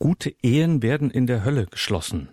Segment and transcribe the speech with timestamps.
[0.00, 2.28] Gute Ehen werden in der Hölle geschlossen.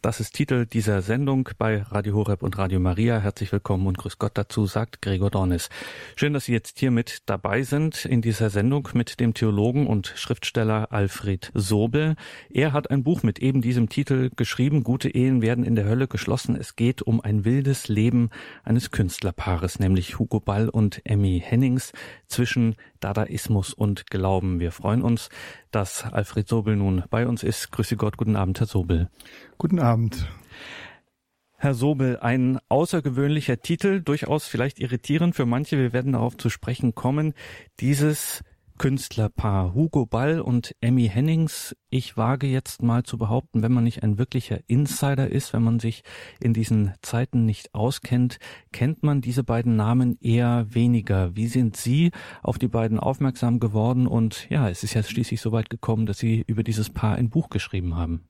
[0.00, 3.20] Das ist Titel dieser Sendung bei Radio Horeb und Radio Maria.
[3.20, 5.68] Herzlich willkommen und grüß Gott dazu, sagt Gregor Dornis.
[6.16, 10.12] Schön, dass Sie jetzt hier mit dabei sind in dieser Sendung mit dem Theologen und
[10.16, 12.16] Schriftsteller Alfred Sobel.
[12.50, 16.08] Er hat ein Buch mit eben diesem Titel geschrieben, Gute Ehen werden in der Hölle
[16.08, 16.56] geschlossen.
[16.56, 18.30] Es geht um ein wildes Leben
[18.64, 21.92] eines Künstlerpaares, nämlich Hugo Ball und Emmy Hennings
[22.26, 24.58] zwischen Dadaismus und Glauben.
[24.58, 25.28] Wir freuen uns,
[25.72, 27.72] dass Alfred Sobel nun bei uns ist.
[27.72, 29.08] Grüße Gott, guten Abend, Herr Sobel.
[29.58, 30.28] Guten Abend.
[31.56, 35.78] Herr Sobel, ein außergewöhnlicher Titel, durchaus vielleicht irritierend für manche.
[35.78, 37.34] Wir werden darauf zu sprechen kommen.
[37.80, 38.42] Dieses
[38.82, 41.76] Künstlerpaar Hugo Ball und Emmy Hennings.
[41.88, 45.78] Ich wage jetzt mal zu behaupten, wenn man nicht ein wirklicher Insider ist, wenn man
[45.78, 46.02] sich
[46.40, 48.40] in diesen Zeiten nicht auskennt,
[48.72, 51.36] kennt man diese beiden Namen eher weniger.
[51.36, 52.10] Wie sind Sie
[52.42, 54.08] auf die beiden aufmerksam geworden?
[54.08, 57.30] Und ja, es ist ja schließlich so weit gekommen, dass Sie über dieses Paar ein
[57.30, 58.24] Buch geschrieben haben.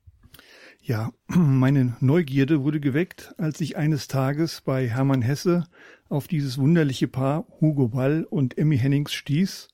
[0.82, 5.64] Ja, meine Neugierde wurde geweckt, als ich eines Tages bei Hermann Hesse
[6.10, 9.71] auf dieses wunderliche Paar Hugo Ball und Emmy Hennings stieß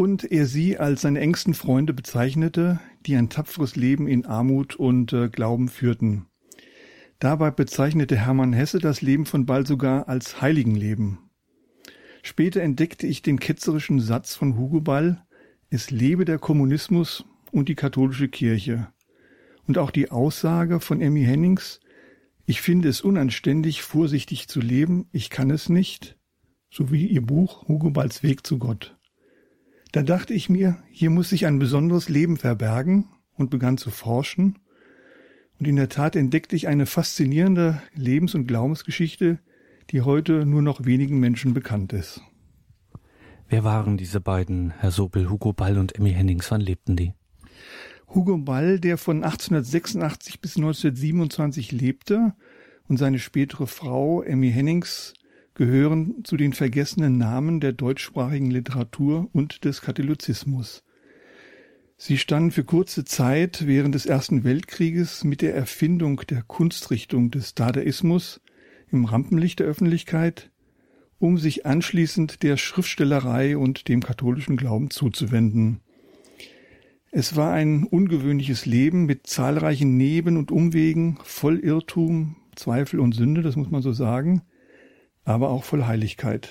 [0.00, 5.12] und er sie als seine engsten Freunde bezeichnete, die ein tapferes Leben in Armut und
[5.12, 6.24] äh, Glauben führten.
[7.18, 11.18] Dabei bezeichnete Hermann Hesse das Leben von Ball sogar als Heiligenleben.
[12.22, 15.22] Später entdeckte ich den ketzerischen Satz von Hugo Ball,
[15.68, 18.88] es lebe der Kommunismus und die katholische Kirche.
[19.66, 21.78] Und auch die Aussage von Emmy Hennings,
[22.46, 26.16] ich finde es unanständig, vorsichtig zu leben, ich kann es nicht,
[26.70, 28.96] sowie ihr Buch Hugo Balls Weg zu Gott.
[29.92, 34.58] Da dachte ich mir, hier muss sich ein besonderes Leben verbergen und begann zu forschen.
[35.58, 39.40] Und in der Tat entdeckte ich eine faszinierende Lebens- und Glaubensgeschichte,
[39.90, 42.22] die heute nur noch wenigen Menschen bekannt ist.
[43.48, 46.50] Wer waren diese beiden, Herr Sobel, Hugo Ball und Emmy Hennings?
[46.52, 47.14] Wann lebten die?
[48.06, 52.34] Hugo Ball, der von 1886 bis 1927 lebte,
[52.86, 55.14] und seine spätere Frau Emmy Hennings
[55.60, 60.82] gehören zu den vergessenen Namen der deutschsprachigen Literatur und des Katholizismus.
[61.98, 67.54] Sie standen für kurze Zeit während des Ersten Weltkrieges mit der Erfindung der Kunstrichtung des
[67.54, 68.40] Dadaismus
[68.90, 70.50] im Rampenlicht der Öffentlichkeit,
[71.18, 75.82] um sich anschließend der Schriftstellerei und dem katholischen Glauben zuzuwenden.
[77.10, 83.42] Es war ein ungewöhnliches Leben mit zahlreichen Neben- und Umwegen, voll Irrtum, Zweifel und Sünde,
[83.42, 84.40] das muss man so sagen,
[85.24, 86.48] aber auch voll Heiligkeit.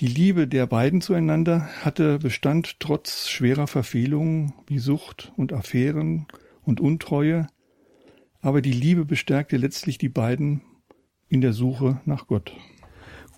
[0.00, 6.26] Die Liebe der beiden zueinander hatte Bestand trotz schwerer Verfehlungen wie Sucht und Affären
[6.62, 7.48] und Untreue,
[8.40, 10.62] aber die Liebe bestärkte letztlich die beiden
[11.28, 12.52] in der Suche nach Gott.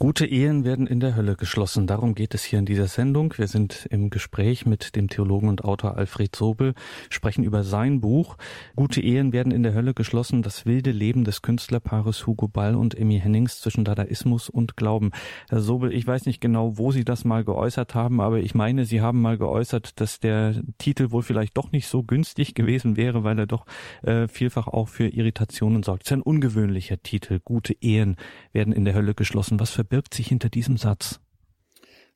[0.02, 1.86] Gute Ehen werden in der Hölle geschlossen.
[1.86, 3.34] Darum geht es hier in dieser Sendung.
[3.36, 6.72] Wir sind im Gespräch mit dem Theologen und Autor Alfred Sobel,
[7.10, 8.38] sprechen über sein Buch.
[8.76, 10.40] Gute Ehen werden in der Hölle geschlossen.
[10.40, 15.10] Das wilde Leben des Künstlerpaares Hugo Ball und Emmy Hennings zwischen Dadaismus und Glauben.
[15.50, 18.86] Herr Sobel, ich weiß nicht genau, wo Sie das mal geäußert haben, aber ich meine,
[18.86, 23.22] Sie haben mal geäußert, dass der Titel wohl vielleicht doch nicht so günstig gewesen wäre,
[23.22, 23.66] weil er doch
[24.00, 26.04] äh, vielfach auch für Irritationen sorgt.
[26.04, 27.38] Es ist ein ungewöhnlicher Titel.
[27.44, 28.16] Gute Ehen
[28.54, 29.60] werden in der Hölle geschlossen.
[29.60, 31.18] Was verbirgt sich hinter diesem Satz?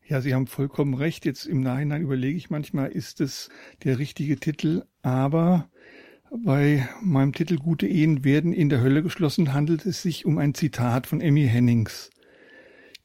[0.07, 1.25] Ja, Sie haben vollkommen recht.
[1.25, 3.49] Jetzt im Nachhinein überlege ich manchmal, ist es
[3.83, 5.69] der richtige Titel, aber
[6.45, 10.55] bei meinem Titel Gute Ehen werden in der Hölle geschlossen handelt es sich um ein
[10.55, 12.11] Zitat von Emmy Hennings.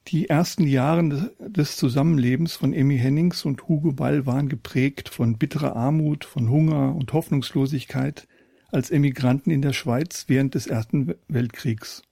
[0.06, 5.74] Die ersten Jahre des Zusammenlebens von Emmy Hennings und Hugo Ball waren geprägt von bitterer
[5.74, 8.28] Armut, von Hunger und Hoffnungslosigkeit
[8.70, 12.02] als Emigranten in der Schweiz während des Ersten Weltkriegs.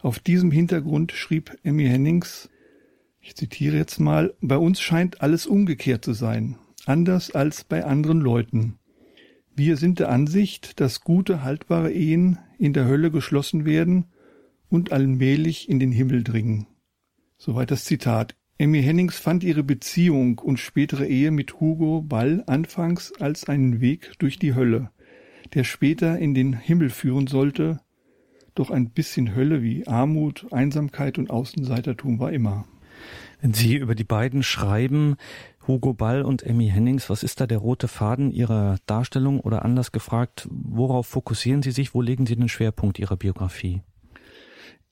[0.00, 2.48] Auf diesem Hintergrund schrieb Emmy Hennings,
[3.20, 8.20] ich zitiere jetzt mal, bei uns scheint alles umgekehrt zu sein, anders als bei anderen
[8.20, 8.78] Leuten.
[9.56, 14.04] Wir sind der Ansicht, dass gute, haltbare Ehen in der Hölle geschlossen werden
[14.68, 16.68] und allmählich in den Himmel dringen.
[17.36, 18.36] Soweit das Zitat.
[18.56, 24.12] Emmy Hennings fand ihre Beziehung und spätere Ehe mit Hugo Ball anfangs als einen Weg
[24.20, 24.90] durch die Hölle,
[25.54, 27.80] der später in den Himmel führen sollte,
[28.58, 32.64] doch ein bisschen Hölle wie Armut, Einsamkeit und Außenseitertum war immer.
[33.40, 35.16] Wenn Sie über die beiden schreiben,
[35.66, 39.92] Hugo Ball und Emmy Hennings, was ist da der rote Faden Ihrer Darstellung oder anders
[39.92, 43.82] gefragt, worauf fokussieren Sie sich, wo legen Sie den Schwerpunkt Ihrer Biografie?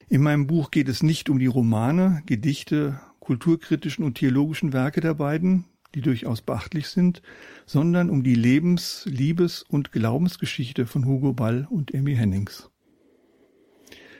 [0.08, 5.14] In meinem Buch geht es nicht um die Romane, Gedichte, kulturkritischen und theologischen Werke der
[5.14, 5.64] beiden,
[5.96, 7.22] die durchaus beachtlich sind,
[7.64, 12.70] sondern um die Lebens-, Liebes- und Glaubensgeschichte von Hugo Ball und Emmy Hennings.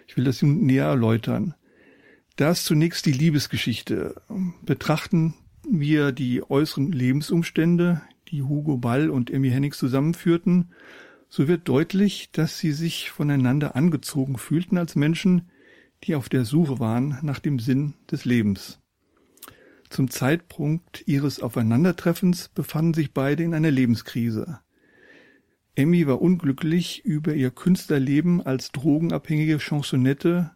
[0.06, 1.54] Ich will das nun näher erläutern.
[2.36, 4.20] Da ist zunächst die Liebesgeschichte.
[4.62, 5.34] Betrachten
[5.68, 10.70] wir die äußeren Lebensumstände, die Hugo Ball und Emmy Hennings zusammenführten,
[11.28, 15.50] so wird deutlich, dass sie sich voneinander angezogen fühlten als Menschen,
[16.04, 18.80] die auf der Suche waren nach dem Sinn des Lebens.
[19.88, 24.60] Zum Zeitpunkt ihres Aufeinandertreffens befanden sich beide in einer Lebenskrise.
[25.76, 30.52] Emmy war unglücklich über ihr Künstlerleben als drogenabhängige Chansonette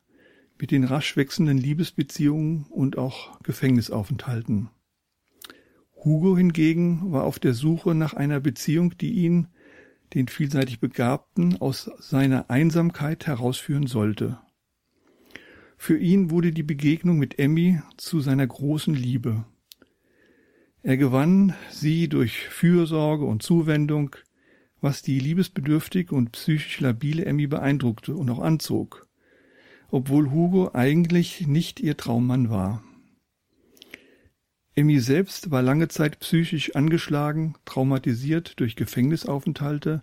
[0.58, 4.70] mit den rasch wechselnden Liebesbeziehungen und auch Gefängnisaufenthalten.
[6.02, 9.48] Hugo hingegen war auf der Suche nach einer Beziehung, die ihn,
[10.14, 14.40] den vielseitig Begabten, aus seiner Einsamkeit herausführen sollte.
[15.76, 19.44] Für ihn wurde die Begegnung mit Emmy zu seiner großen Liebe.
[20.82, 24.16] Er gewann sie durch Fürsorge und Zuwendung,
[24.80, 29.06] was die liebesbedürftige und psychisch labile Emmy beeindruckte und auch anzog,
[29.90, 32.82] obwohl Hugo eigentlich nicht ihr Traummann war.
[34.74, 40.02] Emmy selbst war lange Zeit psychisch angeschlagen, traumatisiert durch Gefängnisaufenthalte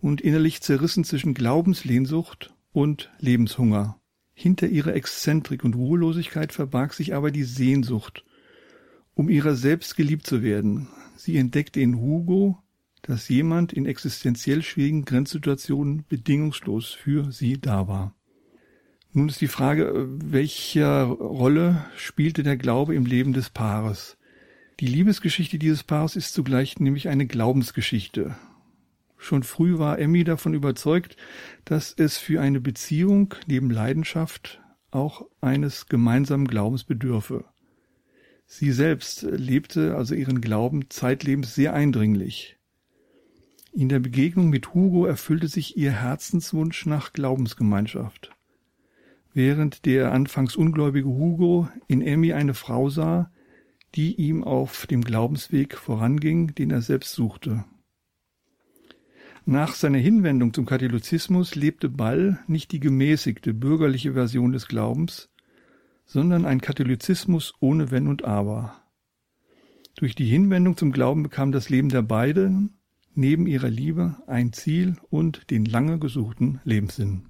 [0.00, 4.00] und innerlich zerrissen zwischen Glaubenslehnsucht und Lebenshunger.
[4.32, 8.24] Hinter ihrer Exzentrik und Ruhelosigkeit verbarg sich aber die Sehnsucht,
[9.14, 10.88] um ihrer selbst geliebt zu werden.
[11.16, 12.58] Sie entdeckte in Hugo,
[13.06, 18.14] dass jemand in existenziell schwierigen Grenzsituationen bedingungslos für sie da war.
[19.12, 24.18] Nun ist die Frage, welche Rolle spielte der Glaube im Leben des Paares?
[24.80, 28.36] Die Liebesgeschichte dieses Paares ist zugleich nämlich eine Glaubensgeschichte.
[29.16, 31.16] Schon früh war Emmy davon überzeugt,
[31.64, 34.60] dass es für eine Beziehung neben Leidenschaft
[34.90, 37.44] auch eines gemeinsamen Glaubens bedürfe.
[38.44, 42.55] Sie selbst lebte also ihren Glauben zeitlebens sehr eindringlich.
[43.76, 48.34] In der Begegnung mit Hugo erfüllte sich ihr Herzenswunsch nach Glaubensgemeinschaft.
[49.34, 53.30] Während der anfangs ungläubige Hugo in Emmy eine Frau sah,
[53.94, 57.66] die ihm auf dem Glaubensweg voranging, den er selbst suchte.
[59.44, 65.28] Nach seiner Hinwendung zum Katholizismus lebte Ball nicht die gemäßigte bürgerliche Version des Glaubens,
[66.06, 68.80] sondern ein Katholizismus ohne Wenn und Aber.
[69.96, 72.72] Durch die Hinwendung zum Glauben bekam das Leben der beiden
[73.16, 77.26] neben ihrer Liebe ein Ziel und den lange gesuchten Lebenssinn.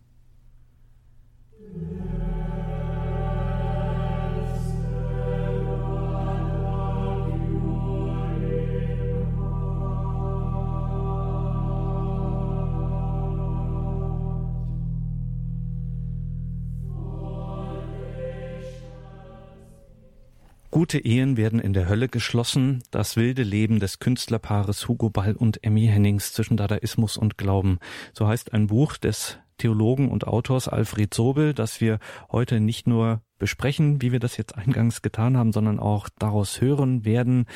[20.77, 22.83] Gute Ehen werden in der Hölle geschlossen.
[22.91, 27.79] Das wilde Leben des Künstlerpaares Hugo Ball und Emmy Hennings zwischen Dadaismus und Glauben.
[28.13, 31.99] So heißt ein Buch des Theologen und Autors Alfred Sobel, das wir
[32.31, 37.07] heute nicht nur besprechen, wie wir das jetzt eingangs getan haben, sondern auch daraus hören
[37.07, 37.47] werden.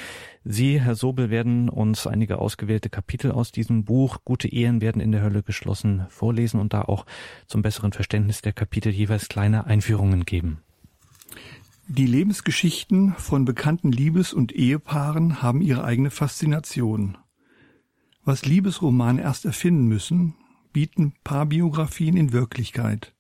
[0.43, 5.13] Sie, Herr Sobel, werden uns einige ausgewählte Kapitel aus diesem Buch Gute Ehen werden in
[5.13, 7.05] der Hölle geschlossen vorlesen und da auch
[7.47, 10.63] zum besseren Verständnis der Kapitel jeweils kleine Einführungen geben.
[11.93, 17.19] Die Lebensgeschichten von bekannten Liebes- und Ehepaaren haben ihre eigene Faszination.
[18.25, 20.37] Was Liebesromane erst erfinden müssen,
[20.73, 23.13] bieten Paarbiografien in Wirklichkeit.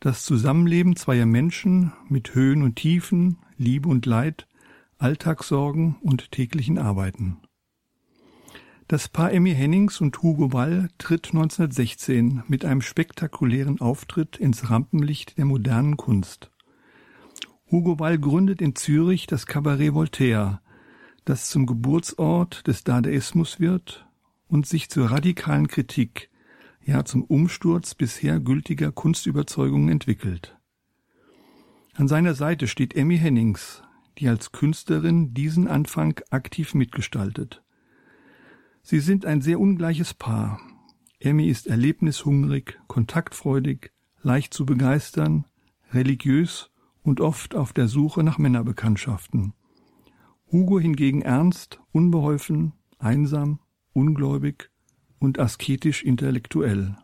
[0.00, 4.48] Das Zusammenleben zweier Menschen mit Höhen und Tiefen, Liebe und Leid,
[4.96, 7.42] Alltagssorgen und täglichen Arbeiten.
[8.88, 15.36] Das Paar Emmy Hennings und Hugo Ball tritt 1916 mit einem spektakulären Auftritt ins Rampenlicht
[15.36, 16.51] der modernen Kunst.
[17.72, 20.60] Hugo Ball gründet in Zürich das Cabaret Voltaire,
[21.24, 24.06] das zum Geburtsort des Dadaismus wird
[24.46, 26.28] und sich zur radikalen Kritik,
[26.84, 30.58] ja zum Umsturz bisher gültiger Kunstüberzeugungen entwickelt.
[31.94, 33.82] An seiner Seite steht Emmy Hennings,
[34.18, 37.62] die als Künstlerin diesen Anfang aktiv mitgestaltet.
[38.82, 40.60] Sie sind ein sehr ungleiches Paar.
[41.20, 45.46] Emmy ist erlebnishungrig, kontaktfreudig, leicht zu begeistern,
[45.94, 46.68] religiös
[47.02, 49.54] und oft auf der Suche nach Männerbekanntschaften.
[50.50, 53.58] Hugo hingegen ernst, unbeholfen, einsam,
[53.92, 54.70] ungläubig
[55.18, 56.96] und asketisch intellektuell.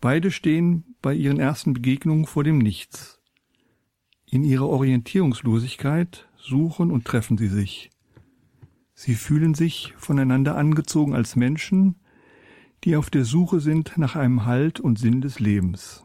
[0.00, 3.20] Beide stehen bei ihren ersten Begegnungen vor dem Nichts.
[4.26, 7.90] In ihrer Orientierungslosigkeit suchen und treffen sie sich.
[8.94, 11.96] Sie fühlen sich voneinander angezogen als Menschen,
[12.84, 16.03] die auf der Suche sind nach einem Halt und Sinn des Lebens.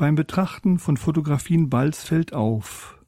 [0.00, 2.98] Beim Betrachten von Fotografien Balls fällt auf,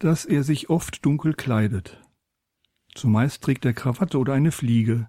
[0.00, 2.02] dass er sich oft dunkel kleidet.
[2.92, 5.08] Zumeist trägt er Krawatte oder eine Fliege.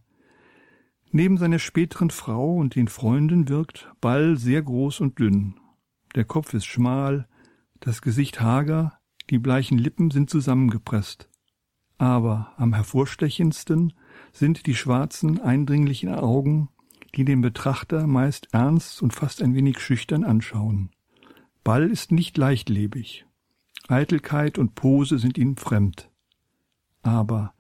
[1.10, 5.55] Neben seiner späteren Frau und den Freunden wirkt Ball sehr groß und dünn.
[6.13, 7.27] Der Kopf ist schmal,
[7.79, 9.00] das Gesicht hager,
[9.32, 11.27] die bleichen Lippen sind zusammengepresst.
[11.98, 13.94] aber am hervorstechendsten
[14.32, 16.70] sind die schwarzen, eindringlichen Augen,
[17.15, 20.91] die den Betrachter meist ernst und fast ein wenig schüchtern anschauen.
[21.65, 23.25] Ball ist nicht leichtlebig.
[23.88, 26.12] Eitelkeit und Pose sind ihm fremd.
[27.01, 27.55] Aber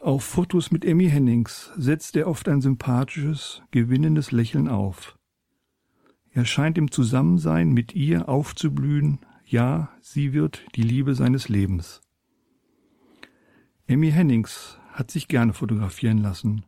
[0.00, 5.18] auf Fotos mit Emmy Hennings setzt er oft ein sympathisches, gewinnendes Lächeln auf.
[6.30, 12.02] Er scheint im Zusammensein mit ihr aufzublühen, ja, sie wird die Liebe seines Lebens.
[13.88, 16.66] Emmy Hennings hat sich gerne fotografieren lassen.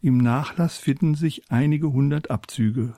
[0.00, 2.94] Im Nachlass finden sich einige hundert Abzüge.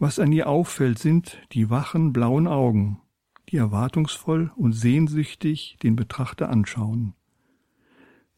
[0.00, 3.02] Was an ihr auffällt, sind die wachen blauen Augen,
[3.50, 7.12] die erwartungsvoll und sehnsüchtig den Betrachter anschauen.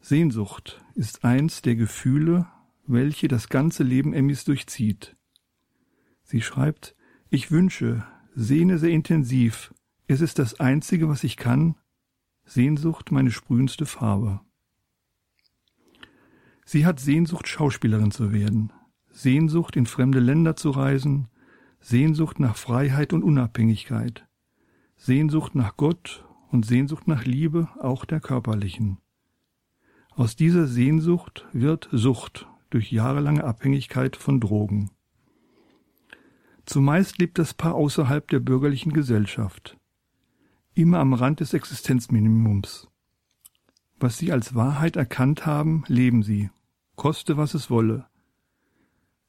[0.00, 2.48] Sehnsucht ist eins der Gefühle,
[2.88, 5.16] welche das ganze Leben Emmys durchzieht.
[6.24, 6.96] Sie schreibt,
[7.30, 8.04] ich wünsche,
[8.34, 9.72] sehne sehr intensiv,
[10.08, 11.76] es ist das Einzige, was ich kann,
[12.44, 14.40] Sehnsucht meine sprühendste Farbe.
[16.64, 18.72] Sie hat Sehnsucht, Schauspielerin zu werden,
[19.12, 21.28] Sehnsucht, in fremde Länder zu reisen,
[21.84, 24.24] Sehnsucht nach Freiheit und Unabhängigkeit,
[24.96, 28.98] Sehnsucht nach Gott und Sehnsucht nach Liebe, auch der körperlichen.
[30.10, 34.92] Aus dieser Sehnsucht wird Sucht durch jahrelange Abhängigkeit von Drogen.
[36.66, 39.76] Zumeist lebt das Paar außerhalb der bürgerlichen Gesellschaft,
[40.74, 42.86] immer am Rand des Existenzminimums.
[43.98, 46.50] Was sie als Wahrheit erkannt haben, leben sie,
[46.94, 48.06] koste was es wolle.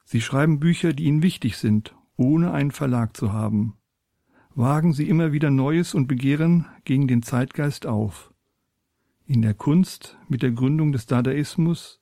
[0.06, 3.78] Sie schreiben Bücher, die ihnen wichtig sind, ohne einen Verlag zu haben.
[4.56, 8.34] Wagen sie immer wieder Neues und begehren gegen den Zeitgeist auf.
[9.26, 12.02] In der Kunst mit der Gründung des Dadaismus,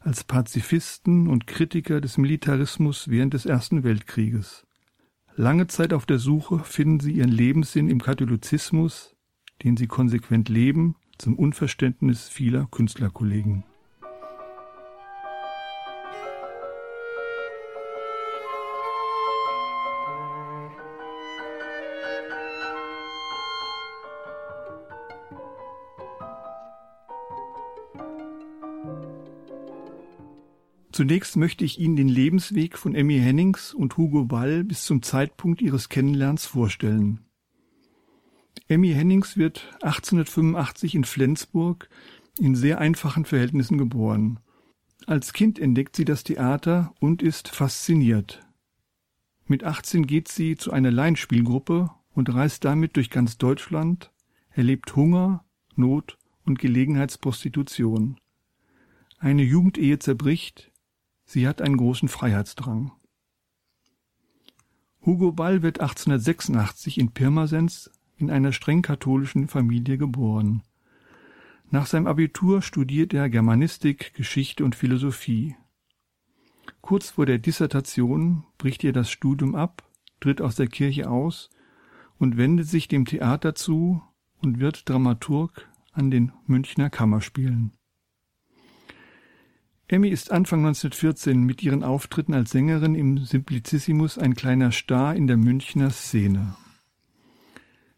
[0.00, 4.66] als Pazifisten und Kritiker des Militarismus während des Ersten Weltkrieges.
[5.36, 9.16] Lange Zeit auf der Suche finden sie ihren Lebenssinn im Katholizismus,
[9.62, 13.64] den sie konsequent leben, zum Unverständnis vieler Künstlerkollegen.
[30.94, 35.60] Zunächst möchte ich Ihnen den Lebensweg von Emmy Hennings und Hugo Ball bis zum Zeitpunkt
[35.60, 37.18] ihres Kennenlernens vorstellen.
[38.68, 41.88] Emmy Hennings wird 1885 in Flensburg
[42.38, 44.38] in sehr einfachen Verhältnissen geboren.
[45.04, 48.46] Als Kind entdeckt sie das Theater und ist fasziniert.
[49.46, 54.12] Mit 18 geht sie zu einer Laienspielgruppe und reist damit durch ganz Deutschland,
[54.50, 58.16] erlebt Hunger, Not und Gelegenheitsprostitution.
[59.18, 60.70] Eine Jugendehe zerbricht,
[61.24, 62.92] Sie hat einen großen Freiheitsdrang.
[65.04, 70.62] Hugo Ball wird 1886 in Pirmasens in einer streng katholischen Familie geboren.
[71.70, 75.56] Nach seinem Abitur studiert er Germanistik, Geschichte und Philosophie.
[76.80, 79.82] Kurz vor der Dissertation bricht er das Studium ab,
[80.20, 81.50] tritt aus der Kirche aus
[82.18, 84.02] und wendet sich dem Theater zu
[84.40, 87.72] und wird Dramaturg an den Münchner Kammerspielen.
[89.86, 95.26] Emmy ist Anfang 1914 mit ihren Auftritten als Sängerin im Simplicissimus ein kleiner Star in
[95.26, 96.56] der Münchner Szene.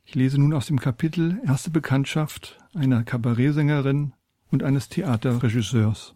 [0.04, 4.14] Ich lese nun aus dem Kapitel Erste Bekanntschaft einer Kabarettsängerin
[4.50, 6.14] und eines Theaterregisseurs.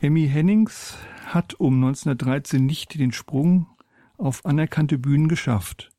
[0.00, 3.66] Emmy Hennings hat um 1913 nicht den Sprung
[4.16, 5.90] auf anerkannte Bühnen geschafft.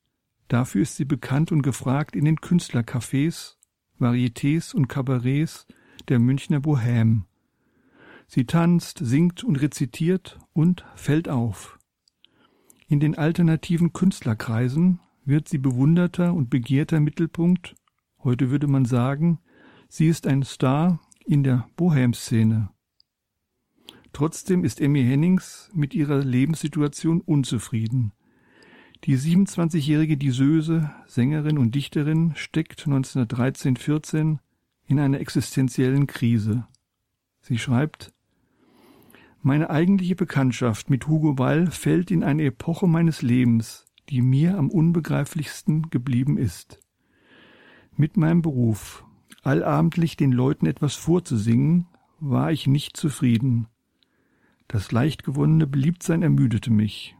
[0.47, 3.57] Dafür ist sie bekannt und gefragt in den Künstlercafés,
[3.99, 5.67] Varietés und Kabarets
[6.07, 7.23] der Münchner Bohème
[8.27, 11.79] Sie tanzt, singt und rezitiert und fällt auf.
[12.87, 17.75] In den alternativen Künstlerkreisen wird sie bewunderter und begehrter Mittelpunkt.
[18.23, 19.39] Heute würde man sagen,
[19.89, 22.69] sie ist ein Star in der Bohem-Szene.
[24.13, 28.13] Trotzdem ist Emmy Hennings mit ihrer Lebenssituation unzufrieden.
[29.03, 34.37] Die 27-jährige Diseuse, Sängerin und Dichterin steckt 1913-14
[34.87, 36.65] in einer existenziellen Krise.
[37.41, 38.14] Sie schreibt,
[39.45, 44.71] meine eigentliche Bekanntschaft mit Hugo Ball fällt in eine Epoche meines Lebens, die mir am
[44.71, 46.79] unbegreiflichsten geblieben ist.
[47.95, 49.05] Mit meinem Beruf,
[49.43, 51.85] allabendlich den Leuten etwas vorzusingen,
[52.19, 53.67] war ich nicht zufrieden.
[54.67, 57.15] Das leicht gewonnene Beliebtsein ermüdete mich.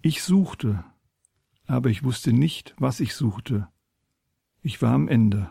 [0.00, 0.86] Ich suchte,
[1.66, 3.68] aber ich wusste nicht, was ich suchte.
[4.62, 5.50] Ich war am Ende.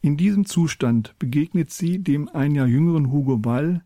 [0.00, 3.82] In diesem Zustand begegnet sie dem ein Jahr jüngeren Hugo Ball,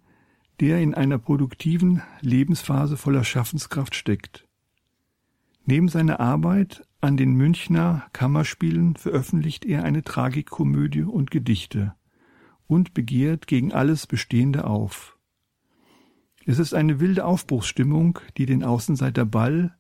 [0.61, 4.47] der in einer produktiven Lebensphase voller Schaffenskraft steckt.
[5.65, 11.95] Neben seiner Arbeit an den Münchner Kammerspielen veröffentlicht er eine Tragikkomödie und Gedichte
[12.67, 15.17] und begehrt gegen alles Bestehende auf.
[16.45, 19.77] Es ist eine wilde Aufbruchsstimmung, die den Außenseiter Ball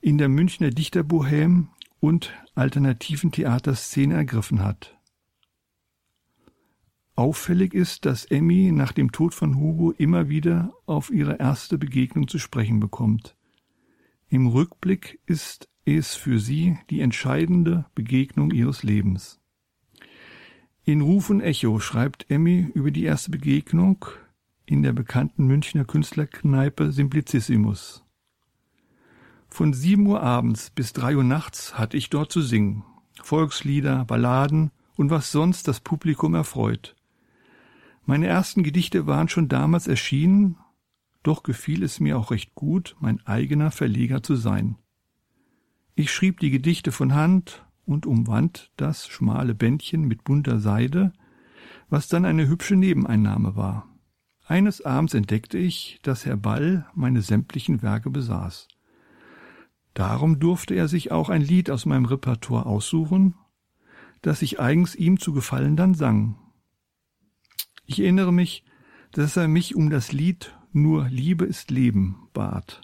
[0.00, 1.66] in der Münchner Dichterbohème
[2.00, 4.98] und alternativen Theaterszene ergriffen hat.
[7.22, 12.26] Auffällig ist, dass Emmy nach dem Tod von Hugo immer wieder auf ihre erste Begegnung
[12.26, 13.36] zu sprechen bekommt.
[14.28, 19.40] Im Rückblick ist es für sie die entscheidende Begegnung ihres Lebens.
[20.82, 24.04] In Ruf und Echo schreibt Emmy über die erste Begegnung
[24.66, 28.04] in der bekannten Münchner Künstlerkneipe Simplicissimus.
[29.48, 32.82] Von sieben Uhr abends bis drei Uhr nachts hatte ich dort zu singen.
[33.22, 36.96] Volkslieder, Balladen und was sonst das Publikum erfreut.
[38.04, 40.56] Meine ersten Gedichte waren schon damals erschienen,
[41.22, 44.76] doch gefiel es mir auch recht gut, mein eigener Verleger zu sein.
[45.94, 51.12] Ich schrieb die Gedichte von Hand und umwand das schmale Bändchen mit bunter Seide,
[51.90, 53.86] was dann eine hübsche Nebeneinnahme war.
[54.46, 58.66] Eines Abends entdeckte ich, dass Herr Ball meine sämtlichen Werke besaß.
[59.94, 63.34] Darum durfte er sich auch ein Lied aus meinem Repertoire aussuchen,
[64.22, 66.36] das ich eigens ihm zu gefallen dann sang.
[67.92, 68.64] Ich erinnere mich,
[69.10, 72.80] dass er mich um das Lied Nur Liebe ist Leben bat.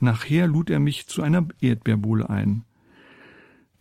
[0.00, 2.64] Nachher lud er mich zu einer Erdbeerbohle ein.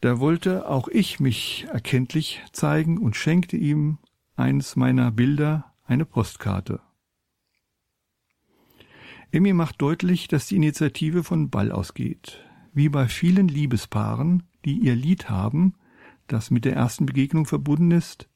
[0.02, 3.98] Da wollte auch ich mich erkenntlich zeigen und schenkte ihm
[4.36, 6.80] eines meiner Bilder eine Postkarte.
[9.32, 12.40] Emmy macht deutlich, dass die Initiative von Ball ausgeht.
[12.72, 15.74] Wie bei vielen Liebespaaren, die ihr Lied haben,
[16.28, 18.30] das mit der ersten Begegnung verbunden ist,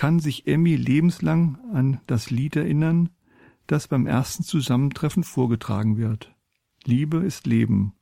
[0.00, 3.10] kann sich Emmy lebenslang an das Lied erinnern,
[3.66, 6.34] das beim ersten Zusammentreffen vorgetragen wird.
[6.84, 7.92] Liebe ist Leben.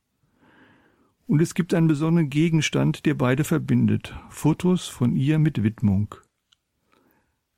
[1.27, 6.15] Und es gibt einen besonderen Gegenstand, der beide verbindet, Fotos von ihr mit Widmung.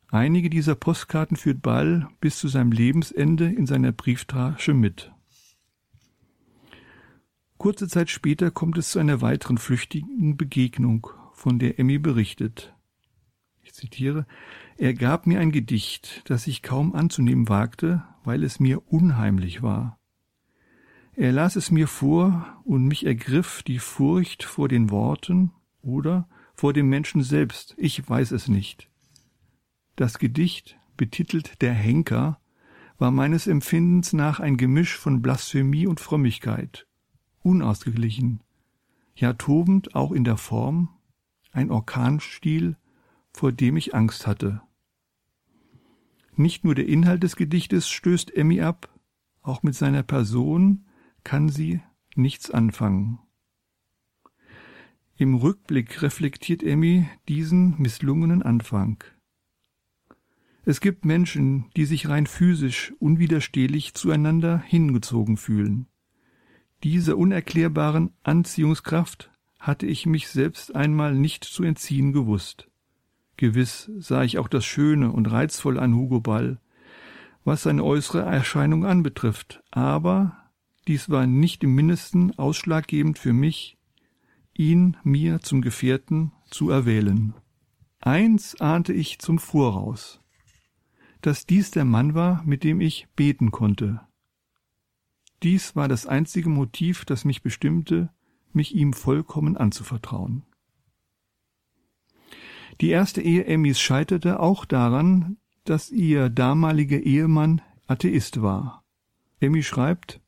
[0.07, 5.11] Einige dieser Postkarten führt Ball bis zu seinem Lebensende in seiner Brieftasche mit.
[7.59, 12.80] Kurze Zeit später kommt es zu einer weiteren flüchtigen Begegnung, von der Emmy berichtet ich
[13.81, 14.25] zitiere,
[14.77, 19.99] er gab mir ein Gedicht, das ich kaum anzunehmen wagte, weil es mir unheimlich war.
[21.13, 26.73] Er las es mir vor, und mich ergriff die Furcht vor den Worten oder vor
[26.73, 28.89] dem Menschen selbst, ich weiß es nicht.
[29.95, 32.39] Das Gedicht, betitelt Der Henker,
[32.97, 36.85] war meines Empfindens nach ein Gemisch von Blasphemie und Frömmigkeit,
[37.41, 38.41] unausgeglichen,
[39.15, 40.89] ja tobend auch in der Form,
[41.51, 42.77] ein Orkanstil,
[43.33, 44.61] vor dem ich Angst hatte.
[46.35, 48.89] Nicht nur der Inhalt des Gedichtes stößt Emmy ab,
[49.41, 50.85] auch mit seiner Person
[51.23, 51.81] kann sie
[52.15, 53.19] nichts anfangen.
[55.17, 59.03] Im Rückblick reflektiert Emmy diesen misslungenen Anfang.
[60.63, 65.87] Es gibt Menschen, die sich rein physisch unwiderstehlich zueinander hingezogen fühlen.
[66.83, 72.70] Dieser unerklärbaren Anziehungskraft hatte ich mich selbst einmal nicht zu entziehen gewusst.
[73.37, 76.59] Gewiss sah ich auch das Schöne und Reizvolle an Hugo Ball,
[77.43, 80.37] was seine äußere Erscheinung anbetrifft, aber
[80.87, 83.77] dies war nicht im mindesten ausschlaggebend für mich,
[84.53, 87.33] ihn mir zum Gefährten zu erwählen.
[87.99, 90.19] Eins ahnte ich zum Voraus,
[91.21, 94.01] dass dies der Mann war, mit dem ich beten konnte.
[95.43, 98.09] Dies war das einzige Motiv, das mich bestimmte,
[98.53, 100.43] mich ihm vollkommen anzuvertrauen.
[102.81, 108.83] Die erste Ehe Emmys scheiterte auch daran, dass ihr damaliger Ehemann Atheist war.
[109.39, 110.19] Emmy schreibt,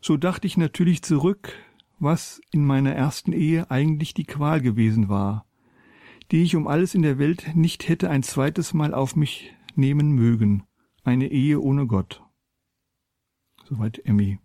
[0.00, 1.52] so dachte ich natürlich zurück,
[2.00, 5.46] was in meiner ersten Ehe eigentlich die Qual gewesen war,
[6.32, 10.10] die ich um alles in der Welt nicht hätte ein zweites Mal auf mich nehmen
[10.10, 10.64] mögen,
[11.04, 12.24] eine Ehe ohne Gott.
[13.68, 14.40] Soweit Emmy.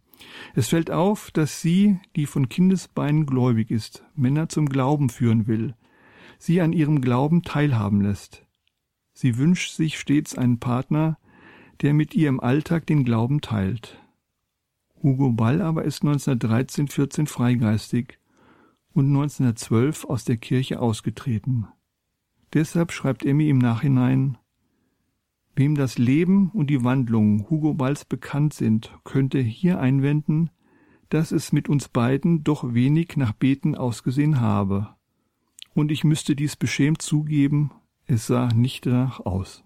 [0.54, 5.74] Es fällt auf, dass sie, die von Kindesbeinen gläubig ist, Männer zum Glauben führen will,
[6.38, 8.46] sie an ihrem Glauben teilhaben lässt.
[9.14, 11.18] Sie wünscht sich stets einen Partner,
[11.82, 14.02] der mit ihr im Alltag den Glauben teilt.
[15.02, 18.20] Hugo Ball aber ist 1913-14 freigeistig
[18.94, 21.68] und 1912 aus der Kirche ausgetreten.
[22.54, 24.38] Deshalb schreibt Emmy im Nachhinein,
[25.58, 30.50] Wem das Leben und die Wandlungen Hugo Balls bekannt sind, könnte hier einwenden,
[31.08, 34.96] dass es mit uns beiden doch wenig nach Beten ausgesehen habe
[35.76, 37.72] und ich müsste dies beschämt zugeben,
[38.08, 39.65] es sah nicht danach aus.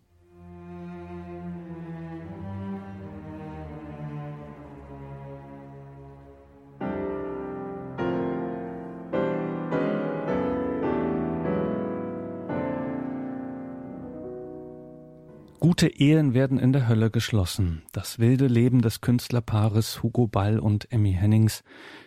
[15.69, 17.83] Gute Ehen werden in der Hölle geschlossen.
[17.91, 21.63] Das wilde Leben des Künstlerpaares Hugo Ball und Emmy Hennings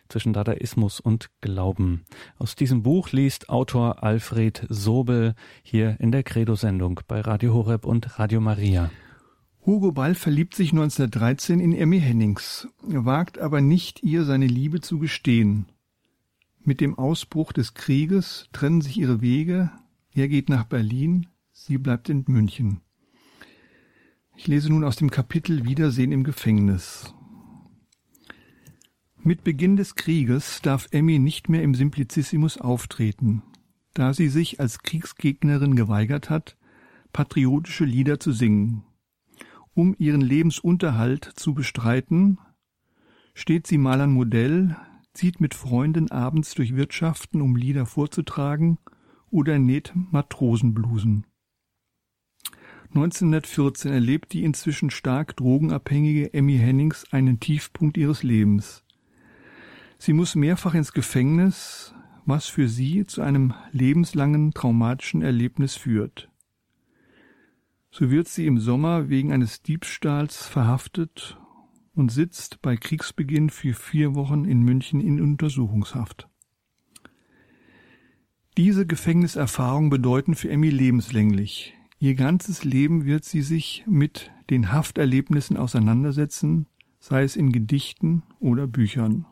[0.09, 2.03] zwischen Dadaismus und Glauben.
[2.39, 8.19] Aus diesem Buch liest Autor Alfred Sobel hier in der Credo-Sendung bei Radio Horeb und
[8.19, 8.91] Radio Maria.
[9.65, 14.99] Hugo Ball verliebt sich 1913 in Emmy Hennings, wagt aber nicht, ihr seine Liebe zu
[14.99, 15.67] gestehen.
[16.65, 19.71] Mit dem Ausbruch des Krieges trennen sich ihre Wege,
[20.13, 22.81] er geht nach Berlin, sie bleibt in München.
[24.35, 27.15] Ich lese nun aus dem Kapitel Wiedersehen im Gefängnis.
[29.19, 33.43] Mit Beginn des Krieges darf Emmy nicht mehr im Simplicissimus auftreten,
[33.95, 36.57] da sie sich als Kriegsgegnerin geweigert hat,
[37.13, 38.85] patriotische Lieder zu singen.
[39.75, 42.39] Um ihren Lebensunterhalt zu bestreiten,
[43.35, 44.77] steht sie mal an Modell,
[45.13, 48.79] zieht mit Freunden abends durch Wirtschaften, um Lieder vorzutragen,
[49.31, 51.27] oder näht Matrosenblusen.
[52.95, 58.85] 1914 erlebt die inzwischen stark drogenabhängige Emmy Hennings einen Tiefpunkt ihres Lebens.
[59.97, 61.95] Sie muss mehrfach ins Gefängnis,
[62.27, 66.29] was für sie zu einem lebenslangen traumatischen Erlebnis führt.
[67.91, 71.39] So wird sie im Sommer wegen eines Diebstahls verhaftet
[71.95, 76.29] und sitzt bei Kriegsbeginn für vier Wochen in München in Untersuchungshaft.
[78.59, 81.75] Diese Gefängniserfahrungen bedeuten für Emmy lebenslänglich.
[82.03, 86.67] Ihr ganzes Leben wird sie sich mit den Hafterlebnissen auseinandersetzen,
[86.99, 89.25] sei es in Gedichten oder Büchern.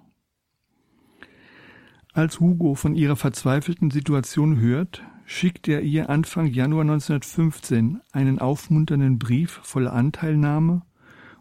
[2.12, 9.18] Als Hugo von ihrer verzweifelten Situation hört, schickt er ihr Anfang Januar 1915 einen aufmunternden
[9.18, 10.82] Brief voller Anteilnahme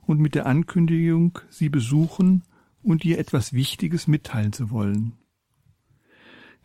[0.02, 2.42] und mit der Ankündigung, sie besuchen
[2.82, 5.13] und ihr etwas Wichtiges mitteilen zu wollen.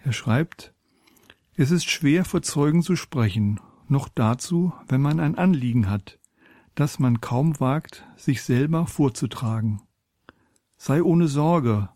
[0.03, 0.73] Er schreibt,
[1.55, 3.61] es ist schwer vor Zeugen zu sprechen,
[3.95, 6.19] noch dazu, wenn man ein Anliegen hat,
[6.75, 9.83] das man kaum wagt, sich selber vorzutragen.
[10.77, 11.89] Sei ohne Sorge,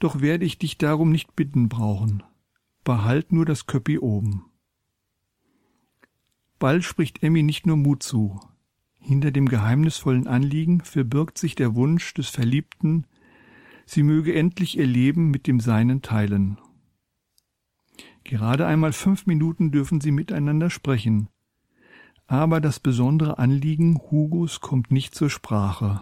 [0.00, 2.24] doch werde ich dich darum nicht bitten brauchen.
[2.82, 4.46] Behalt nur das Köppi oben.
[6.58, 8.40] Bald spricht Emmy nicht nur Mut zu.
[8.98, 13.06] Hinter dem geheimnisvollen Anliegen verbirgt sich der Wunsch des Verliebten,
[13.86, 16.58] sie möge endlich ihr Leben mit dem Seinen teilen.
[18.24, 21.28] Gerade einmal fünf Minuten dürfen sie miteinander sprechen.
[22.26, 26.00] Aber das besondere Anliegen Hugos kommt nicht zur Sprache.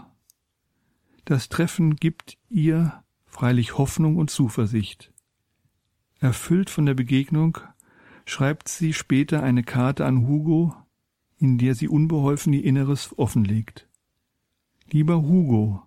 [1.25, 5.13] Das Treffen gibt ihr freilich Hoffnung und Zuversicht.
[6.21, 7.59] Erfüllt von der Begegnung
[8.25, 10.77] schreibt sie später eine Karte an Hugo,
[11.39, 13.89] in der sie unbeholfen ihr Inneres offenlegt.
[14.89, 15.83] Lieber Hugo,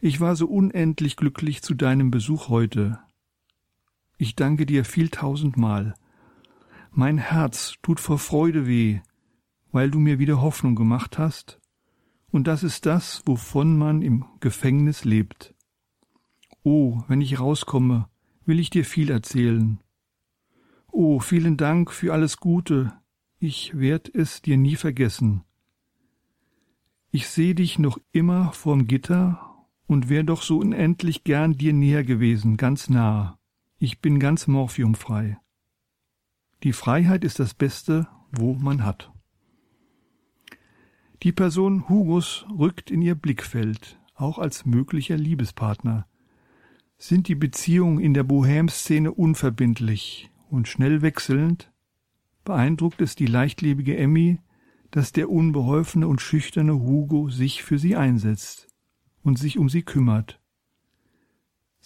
[0.00, 2.98] ich war so unendlich glücklich zu deinem Besuch heute.
[4.16, 5.94] Ich danke dir viel tausendmal.
[6.90, 9.00] Mein Herz tut vor Freude weh,
[9.72, 11.60] weil du mir wieder Hoffnung gemacht hast,
[12.30, 15.54] und das ist das, wovon man im Gefängnis lebt.
[16.62, 18.08] Oh, wenn ich rauskomme,
[18.46, 19.80] will ich dir viel erzählen.
[20.90, 22.92] Oh, vielen Dank für alles Gute,
[23.38, 25.42] ich werd es dir nie vergessen.
[27.10, 32.04] Ich seh dich noch immer vorm Gitter und wär doch so unendlich gern dir näher
[32.04, 33.38] gewesen, ganz nah.
[33.78, 35.36] Ich bin ganz morphiumfrei.
[36.62, 39.12] Die Freiheit ist das Beste, wo man hat.
[41.24, 46.06] Die Person Hugos rückt in ihr Blickfeld, auch als möglicher Liebespartner.
[46.98, 51.72] Sind die Beziehungen in der Bohème-Szene unverbindlich und schnell wechselnd,
[52.44, 54.38] beeindruckt es die leichtlebige Emmy,
[54.92, 58.68] dass der unbeholfene und schüchterne Hugo sich für sie einsetzt
[59.22, 60.40] und sich um sie kümmert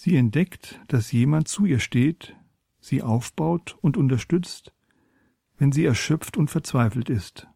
[0.00, 2.36] Sie entdeckt, dass jemand zu ihr steht,
[2.78, 4.72] sie aufbaut und unterstützt,
[5.56, 7.48] wenn sie erschöpft und verzweifelt ist.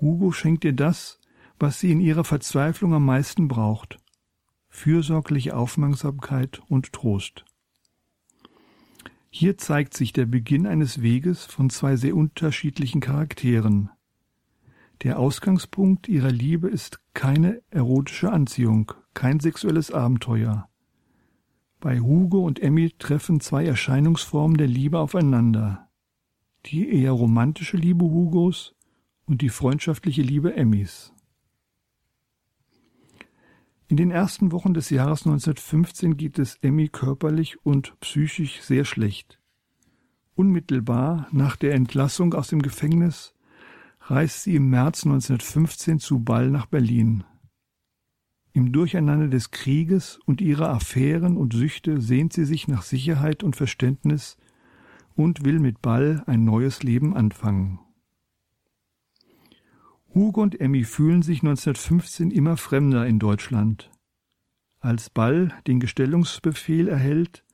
[0.00, 1.20] Hugo schenkt ihr das,
[1.58, 3.98] was sie in ihrer Verzweiflung am meisten braucht
[4.70, 7.44] fürsorgliche Aufmerksamkeit und Trost.
[9.28, 13.90] Hier zeigt sich der Beginn eines Weges von zwei sehr unterschiedlichen Charakteren.
[15.02, 20.70] Der Ausgangspunkt ihrer Liebe ist keine erotische Anziehung, kein sexuelles Abenteuer.
[21.82, 25.88] Bei Hugo und Emmy treffen zwei Erscheinungsformen der Liebe aufeinander.
[26.66, 28.76] Die eher romantische Liebe Hugos
[29.24, 31.12] und die freundschaftliche Liebe Emmys.
[33.88, 39.40] In den ersten Wochen des Jahres 1915 geht es Emmy körperlich und psychisch sehr schlecht.
[40.36, 43.34] Unmittelbar nach der Entlassung aus dem Gefängnis
[44.02, 47.24] reist sie im März 1915 zu Ball nach Berlin.
[48.54, 53.56] Im Durcheinander des Krieges und ihrer Affären und Süchte sehnt sie sich nach Sicherheit und
[53.56, 54.36] Verständnis
[55.14, 57.80] und will mit Ball ein neues Leben anfangen.
[60.14, 63.90] Hugo und Emmy fühlen sich 1915 immer fremder in Deutschland.
[64.80, 67.44] Als Ball den Gestellungsbefehl erhält,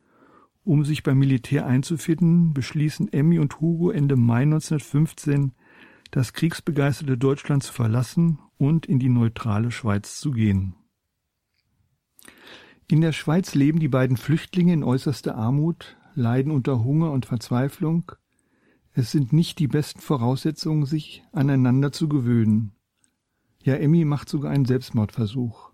[0.64, 5.52] um sich beim Militär einzufinden, beschließen Emmy und Hugo Ende Mai 1915,
[6.10, 10.74] das kriegsbegeisterte Deutschland zu verlassen und in die neutrale Schweiz zu gehen.
[12.90, 18.12] In der Schweiz leben die beiden Flüchtlinge in äußerster Armut, leiden unter Hunger und Verzweiflung.
[18.94, 22.72] Es sind nicht die besten Voraussetzungen, sich aneinander zu gewöhnen.
[23.62, 25.70] Ja, Emmy macht sogar einen Selbstmordversuch.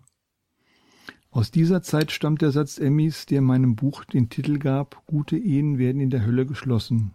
[1.31, 5.77] Aus dieser Zeit stammt der Satz Emmys, der meinem Buch den Titel gab, Gute Ehen
[5.77, 7.13] werden in der Hölle geschlossen.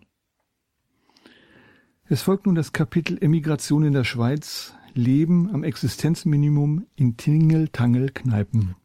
[2.05, 8.77] Es folgt nun das Kapitel Emigration in der Schweiz, Leben am Existenzminimum in Tingeltangel-Kneipen.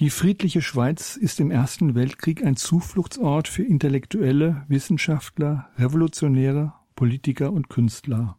[0.00, 7.68] Die friedliche Schweiz ist im Ersten Weltkrieg ein Zufluchtsort für Intellektuelle, Wissenschaftler, Revolutionäre, Politiker und
[7.68, 8.36] Künstler.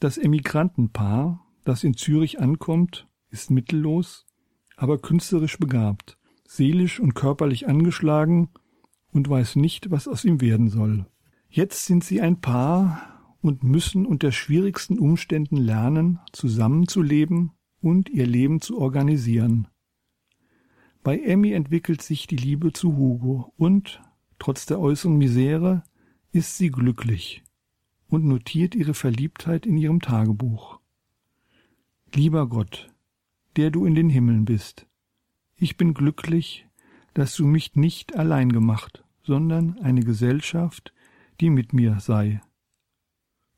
[0.00, 4.26] Das Emigrantenpaar, das in Zürich ankommt, ist mittellos,
[4.76, 8.48] aber künstlerisch begabt, seelisch und körperlich angeschlagen
[9.12, 11.06] und weiß nicht, was aus ihm werden soll.
[11.48, 18.60] Jetzt sind sie ein Paar und müssen unter schwierigsten Umständen lernen, zusammenzuleben und ihr Leben
[18.60, 19.68] zu organisieren.
[21.02, 24.00] Bei Emmy entwickelt sich die Liebe zu Hugo und,
[24.38, 25.82] trotz der äußeren Misere,
[26.30, 27.42] ist sie glücklich
[28.08, 30.78] und notiert ihre Verliebtheit in ihrem Tagebuch.
[32.14, 32.92] Lieber Gott,
[33.56, 34.86] der du in den Himmeln bist,
[35.56, 36.66] ich bin glücklich,
[37.14, 40.92] dass du mich nicht allein gemacht, sondern eine Gesellschaft,
[41.40, 42.40] die mit mir sei.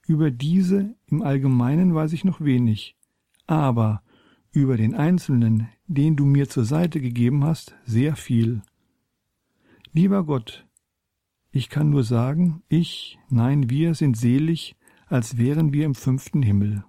[0.07, 2.97] Über diese im Allgemeinen weiß ich noch wenig,
[3.47, 4.03] aber
[4.51, 8.63] über den Einzelnen, den du mir zur Seite gegeben hast, sehr viel.
[9.93, 10.67] Lieber Gott,
[11.51, 16.85] ich kann nur sagen, ich, nein, wir sind selig, als wären wir im fünften Himmel.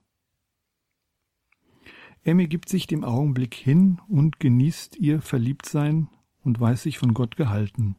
[2.23, 6.09] Emmy gibt sich dem Augenblick hin und genießt ihr Verliebtsein
[6.43, 7.97] und weiß sich von Gott gehalten.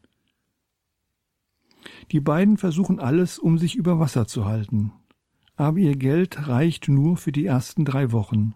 [2.11, 4.91] Die beiden versuchen alles, um sich über Wasser zu halten,
[5.55, 8.55] aber ihr Geld reicht nur für die ersten drei Wochen.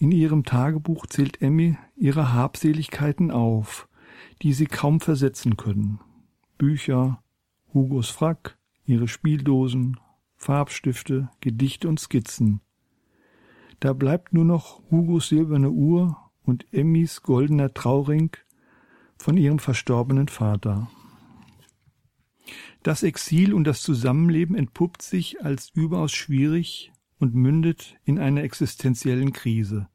[0.00, 3.86] In ihrem Tagebuch zählt Emmy ihre Habseligkeiten auf,
[4.40, 6.00] die sie kaum versetzen können.
[6.56, 7.22] Bücher,
[7.74, 10.00] Hugos Frack, ihre Spieldosen,
[10.36, 12.62] Farbstifte, Gedichte und Skizzen.
[13.78, 18.34] Da bleibt nur noch Hugos silberne Uhr und Emmys goldener Trauring
[19.18, 20.90] von ihrem verstorbenen Vater.
[22.82, 29.32] Das Exil und das Zusammenleben entpuppt sich als überaus schwierig und mündet in einer existenziellen
[29.32, 29.88] Krise.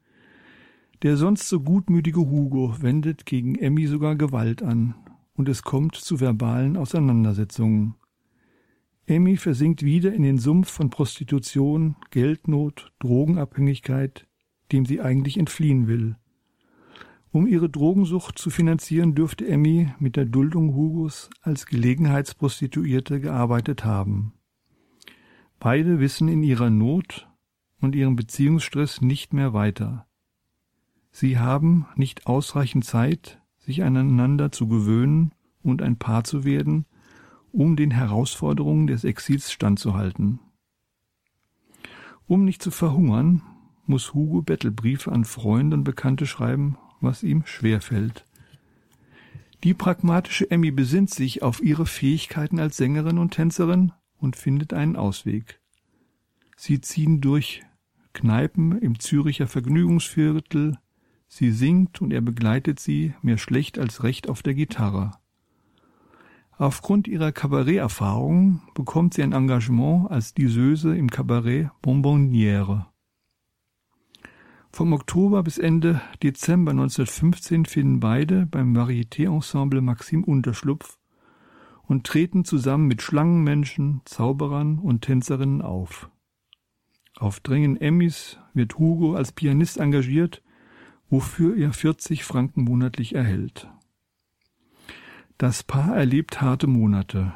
[1.02, 4.94] Der sonst so gutmütige Hugo wendet gegen Emmy sogar Gewalt an,
[5.34, 7.96] und es kommt zu verbalen Auseinandersetzungen.
[9.04, 14.26] Emmy versinkt wieder in den Sumpf von Prostitution, Geldnot, Drogenabhängigkeit,
[14.72, 16.16] dem sie eigentlich entfliehen will.
[17.30, 24.32] Um ihre Drogensucht zu finanzieren, dürfte Emmy mit der Duldung Hugos als Gelegenheitsprostituierte gearbeitet haben.
[25.58, 27.28] Beide wissen in ihrer Not
[27.80, 30.06] und ihrem Beziehungsstress nicht mehr weiter.
[31.10, 36.84] Sie haben nicht ausreichend Zeit, sich aneinander zu gewöhnen und ein Paar zu werden,
[37.52, 40.40] um den Herausforderungen des Exils standzuhalten.
[42.26, 43.42] Um nicht zu verhungern,
[43.86, 48.26] muss Hugo Bettelbriefe an Freunde und Bekannte schreiben, was ihm schwerfällt.
[49.64, 54.96] Die pragmatische Emmy besinnt sich auf ihre Fähigkeiten als Sängerin und Tänzerin und findet einen
[54.96, 55.60] Ausweg.
[56.56, 57.62] Sie ziehen durch
[58.12, 60.78] Kneipen im Züricher Vergnügungsviertel,
[61.28, 65.12] sie singt und er begleitet sie mehr schlecht als recht auf der Gitarre.
[66.58, 72.86] Aufgrund ihrer Kabaretterfahrung bekommt sie ein Engagement als Diseuse im Kabarett Bonbonniere.
[74.72, 80.98] Vom Oktober bis Ende Dezember 1915 finden beide beim Varieté-Ensemble Maxim Unterschlupf
[81.86, 86.10] und treten zusammen mit Schlangenmenschen, Zauberern und Tänzerinnen auf.
[87.16, 90.42] Auf Drängen Emmys wird Hugo als Pianist engagiert,
[91.08, 93.68] wofür er 40 Franken monatlich erhält.
[95.38, 97.34] Das Paar erlebt harte Monate.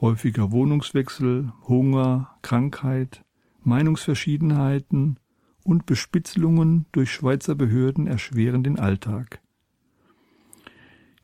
[0.00, 3.24] Häufiger Wohnungswechsel, Hunger, Krankheit,
[3.62, 5.18] Meinungsverschiedenheiten
[5.64, 9.39] und Bespitzelungen durch Schweizer Behörden erschweren den Alltag.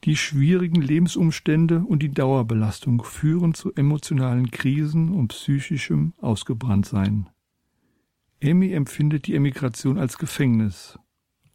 [0.07, 7.29] Die schwierigen Lebensumstände und die Dauerbelastung führen zu emotionalen Krisen und psychischem Ausgebranntsein.
[8.39, 10.97] Emmy empfindet die Emigration als Gefängnis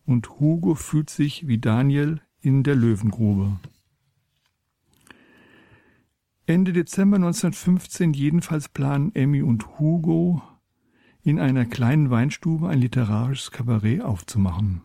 [0.05, 3.57] und Hugo fühlt sich wie Daniel in der Löwengrube.
[6.45, 10.41] Ende Dezember 1915 jedenfalls planen Emmy und Hugo,
[11.23, 14.81] in einer kleinen Weinstube ein literarisches Kabarett aufzumachen.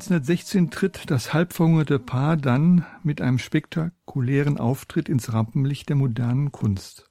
[0.00, 7.10] 1916 tritt das halbverhungerte Paar dann mit einem spektakulären Auftritt ins Rampenlicht der modernen Kunst.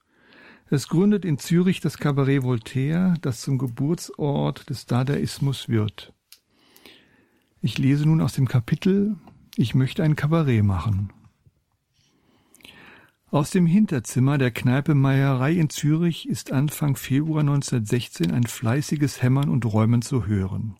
[0.72, 6.14] Es gründet in Zürich das Cabaret Voltaire, das zum Geburtsort des Dadaismus wird.
[7.62, 9.18] Ich lese nun aus dem Kapitel
[9.56, 11.14] Ich möchte ein Kabarett machen.
[13.30, 19.50] Aus dem Hinterzimmer der Kneipe Meierei in Zürich ist Anfang Februar 1916 ein fleißiges Hämmern
[19.50, 20.80] und Räumen zu hören.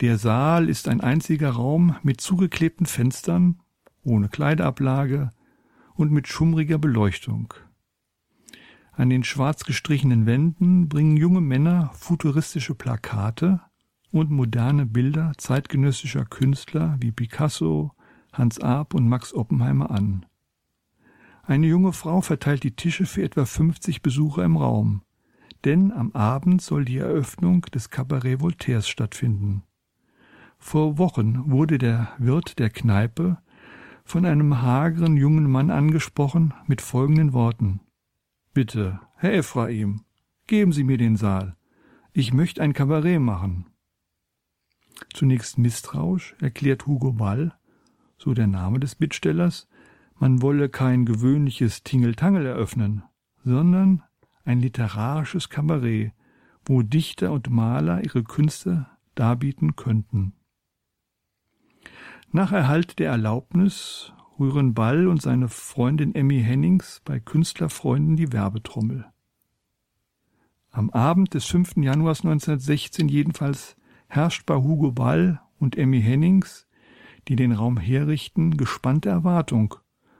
[0.00, 3.60] Der Saal ist ein einziger Raum mit zugeklebten Fenstern,
[4.04, 5.32] ohne Kleidablage
[5.94, 7.52] und mit schummriger Beleuchtung.
[8.92, 13.60] An den schwarz gestrichenen Wänden bringen junge Männer futuristische Plakate
[14.12, 17.92] und moderne Bilder zeitgenössischer Künstler wie Picasso,
[18.32, 20.26] Hans Arp und Max Oppenheimer an.
[21.42, 25.02] Eine junge Frau verteilt die Tische für etwa 50 Besucher im Raum,
[25.64, 29.64] denn am Abend soll die Eröffnung des Cabaret Voltaires stattfinden.
[30.58, 33.38] Vor Wochen wurde der Wirt der Kneipe
[34.04, 37.80] von einem hageren jungen Mann angesprochen mit folgenden Worten
[38.58, 40.00] Bitte, Herr Ephraim,
[40.48, 41.54] geben Sie mir den Saal.
[42.12, 43.66] Ich möchte ein Kabarett machen.
[45.14, 47.54] Zunächst misstrauisch erklärt Hugo Ball,
[48.16, 49.68] so der Name des Bittstellers,
[50.18, 53.04] man wolle kein gewöhnliches Tingeltangel eröffnen,
[53.44, 54.02] sondern
[54.44, 56.10] ein literarisches Kabarett,
[56.64, 60.32] wo Dichter und Maler ihre Künste darbieten könnten.
[62.30, 69.06] Nach Erhalt der Erlaubnis rühren Ball und seine Freundin Emmy Hennings bei Künstlerfreunden die Werbetrommel.
[70.70, 71.76] Am Abend des 5.
[71.78, 73.76] Januars 1916 jedenfalls
[74.08, 76.66] herrscht bei Hugo Ball und Emmy Hennings,
[77.28, 79.76] die den Raum herrichten, gespannte Erwartung,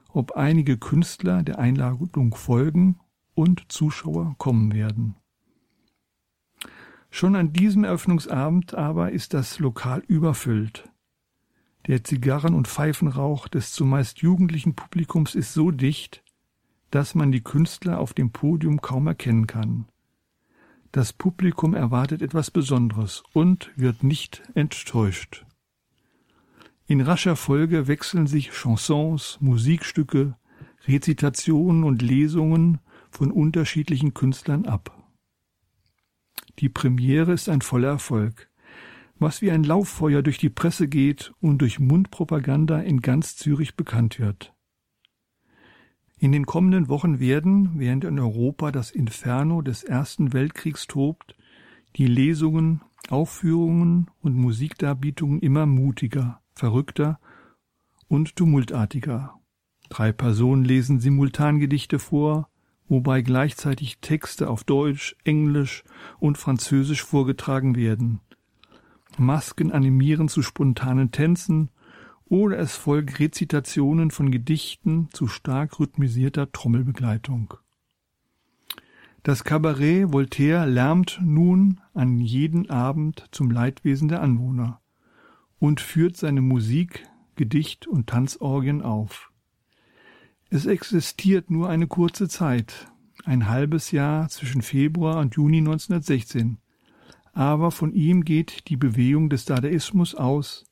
[0.08, 3.00] ob einige Künstler der Einladung folgen
[3.34, 5.16] und Zuschauer kommen werden.
[7.10, 10.90] Schon an diesem Eröffnungsabend aber ist das Lokal überfüllt.
[11.88, 16.22] Der Zigarren- und Pfeifenrauch des zumeist jugendlichen Publikums ist so dicht,
[16.90, 19.86] dass man die Künstler auf dem Podium kaum erkennen kann.
[20.92, 25.46] Das Publikum erwartet etwas Besonderes und wird nicht enttäuscht.
[26.86, 30.36] In rascher Folge wechseln sich Chansons, Musikstücke,
[30.86, 34.94] Rezitationen und Lesungen von unterschiedlichen Künstlern ab.
[36.58, 38.50] Die Premiere ist ein voller Erfolg
[39.18, 44.18] was wie ein Lauffeuer durch die Presse geht und durch Mundpropaganda in ganz Zürich bekannt
[44.18, 44.54] wird.
[46.18, 51.36] In den kommenden Wochen werden, während in Europa das Inferno des Ersten Weltkriegs tobt,
[51.96, 57.20] die Lesungen, Aufführungen und Musikdarbietungen immer mutiger, verrückter
[58.08, 59.34] und tumultartiger.
[59.88, 62.48] Drei Personen lesen simultan Gedichte vor,
[62.88, 65.84] wobei gleichzeitig Texte auf Deutsch, Englisch
[66.18, 68.20] und Französisch vorgetragen werden.
[69.18, 71.70] Masken animieren zu spontanen Tänzen
[72.26, 77.54] oder es folgen Rezitationen von Gedichten zu stark rhythmisierter Trommelbegleitung.
[79.22, 84.80] Das Kabarett Voltaire lärmt nun an jeden Abend zum Leidwesen der Anwohner
[85.58, 89.32] und führt seine Musik, Gedicht und Tanzorgien auf.
[90.50, 92.90] Es existiert nur eine kurze Zeit,
[93.24, 96.58] ein halbes Jahr zwischen Februar und Juni 1916,
[97.32, 100.64] aber von ihm geht die Bewegung des Dadaismus aus,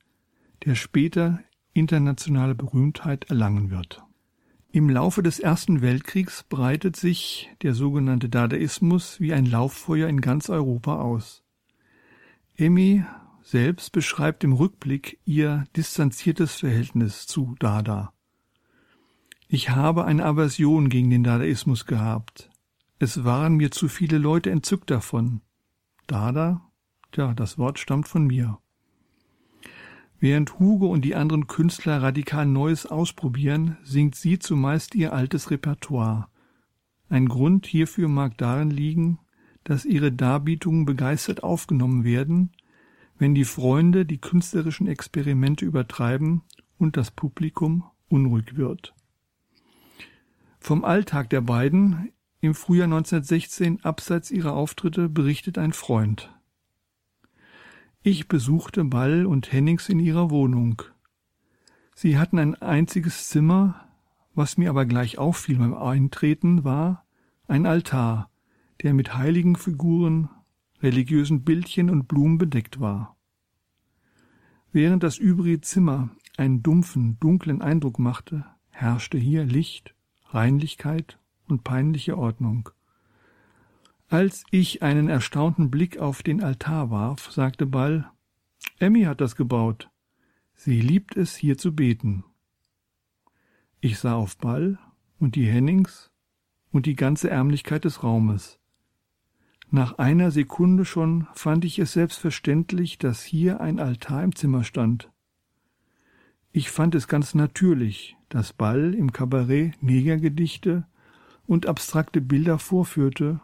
[0.64, 1.40] der später
[1.72, 4.02] internationale Berühmtheit erlangen wird.
[4.72, 10.50] Im Laufe des Ersten Weltkriegs breitet sich der sogenannte Dadaismus wie ein Lauffeuer in ganz
[10.50, 11.42] Europa aus.
[12.56, 13.04] Emmy
[13.42, 18.12] selbst beschreibt im Rückblick ihr distanziertes Verhältnis zu Dada.
[19.48, 22.50] Ich habe eine Aversion gegen den Dadaismus gehabt.
[22.98, 25.42] Es waren mir zu viele Leute entzückt davon.
[26.06, 26.62] Dada?
[27.12, 28.58] Tja, das Wort stammt von mir.
[30.18, 36.28] Während Hugo und die anderen Künstler radikal Neues ausprobieren, singt sie zumeist ihr altes Repertoire.
[37.08, 39.18] Ein Grund hierfür mag darin liegen,
[39.64, 42.52] dass ihre Darbietungen begeistert aufgenommen werden,
[43.18, 46.42] wenn die Freunde die künstlerischen Experimente übertreiben
[46.78, 48.94] und das Publikum unruhig wird.
[50.60, 52.12] Vom Alltag der beiden
[52.46, 56.32] im Frühjahr 1916 abseits ihrer Auftritte berichtet ein Freund.
[58.02, 60.82] Ich besuchte Ball und Hennings in ihrer Wohnung.
[61.94, 63.88] Sie hatten ein einziges Zimmer,
[64.34, 67.04] was mir aber gleich auffiel beim Eintreten, war
[67.48, 68.30] ein Altar,
[68.82, 70.28] der mit heiligen Figuren,
[70.82, 73.16] religiösen Bildchen und Blumen bedeckt war.
[74.72, 79.94] Während das übrige Zimmer einen dumpfen, dunklen Eindruck machte, herrschte hier Licht,
[80.26, 81.18] Reinlichkeit
[81.48, 82.70] und peinliche Ordnung.
[84.08, 88.10] Als ich einen erstaunten Blick auf den Altar warf, sagte Ball,
[88.78, 89.90] Emmy hat das gebaut.
[90.54, 92.24] Sie liebt es, hier zu beten.
[93.80, 94.78] Ich sah auf Ball
[95.18, 96.10] und die Hennings
[96.72, 98.58] und die ganze Ärmlichkeit des Raumes.
[99.70, 105.10] Nach einer Sekunde schon fand ich es selbstverständlich, dass hier ein Altar im Zimmer stand.
[106.52, 110.86] Ich fand es ganz natürlich, dass Ball im Kabarett Negergedichte
[111.46, 113.40] und abstrakte Bilder vorführte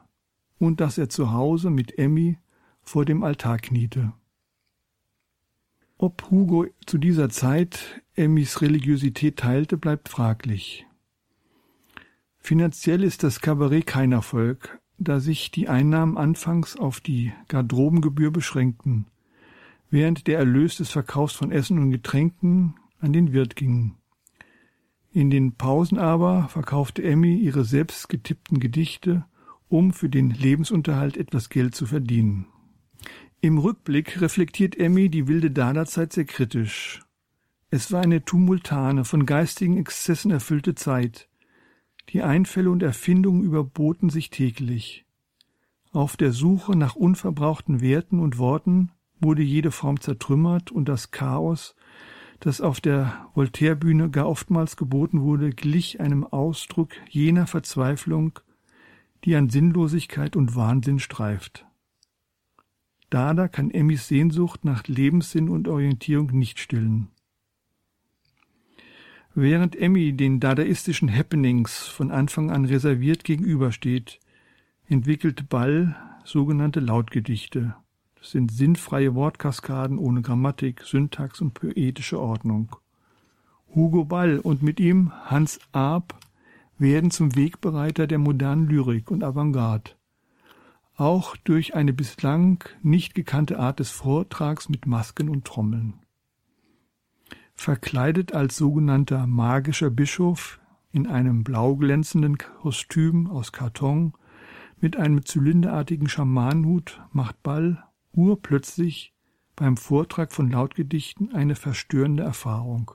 [0.58, 2.38] und dass er zu Hause mit Emmy
[2.82, 4.12] vor dem Altar kniete.
[5.98, 10.86] Ob Hugo zu dieser Zeit Emmys Religiosität teilte, bleibt fraglich.
[12.38, 19.06] Finanziell ist das Kabarett kein Erfolg, da sich die Einnahmen anfangs auf die Garderobengebühr beschränkten,
[19.90, 23.96] während der Erlös des Verkaufs von Essen und Getränken an den Wirt ging.
[25.12, 29.24] In den Pausen aber verkaufte Emmy ihre selbst getippten Gedichte
[29.72, 32.46] um für den Lebensunterhalt etwas Geld zu verdienen.
[33.40, 37.00] Im Rückblick reflektiert Emmy die wilde Dada-Zeit sehr kritisch.
[37.70, 41.28] Es war eine tumultane, von geistigen Exzessen erfüllte Zeit.
[42.10, 45.06] Die Einfälle und Erfindungen überboten sich täglich.
[45.90, 51.74] Auf der Suche nach unverbrauchten Werten und Worten wurde jede Form zertrümmert und das Chaos,
[52.42, 58.40] das auf der Voltaire-Bühne gar oftmals geboten wurde, glich einem Ausdruck jener Verzweiflung,
[59.24, 61.66] die an Sinnlosigkeit und Wahnsinn streift.
[63.10, 67.08] Dada kann Emmys Sehnsucht nach Lebenssinn und Orientierung nicht stillen.
[69.34, 74.18] Während Emmy den dadaistischen Happenings von Anfang an reserviert gegenübersteht,
[74.88, 77.76] entwickelt Ball sogenannte Lautgedichte.
[78.22, 82.76] Sind sinnfreie Wortkaskaden ohne Grammatik, Syntax und poetische Ordnung.
[83.74, 86.14] Hugo Ball und mit ihm Hans Arp
[86.78, 89.92] werden zum Wegbereiter der modernen Lyrik und Avantgarde.
[90.94, 95.94] Auch durch eine bislang nicht gekannte Art des Vortrags mit Masken und Trommeln.
[97.54, 100.60] Verkleidet als sogenannter magischer Bischof
[100.92, 104.12] in einem blau glänzenden Kostüm aus Karton
[104.80, 107.82] mit einem zylinderartigen Schamanenhut macht Ball
[108.12, 109.14] urplötzlich
[109.56, 112.92] beim Vortrag von Lautgedichten eine verstörende Erfahrung.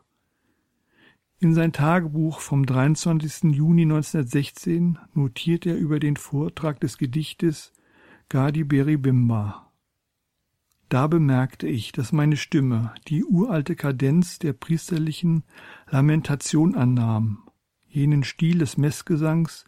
[1.40, 3.56] In sein Tagebuch vom 23.
[3.56, 7.74] Juni 1916 notiert er über den Vortrag des Gedichtes
[8.30, 9.72] Gadi Beribimba.
[10.90, 15.44] Da bemerkte ich, dass meine Stimme die uralte Kadenz der priesterlichen
[15.90, 17.44] Lamentation annahm,
[17.88, 19.66] jenen Stil des Messgesangs,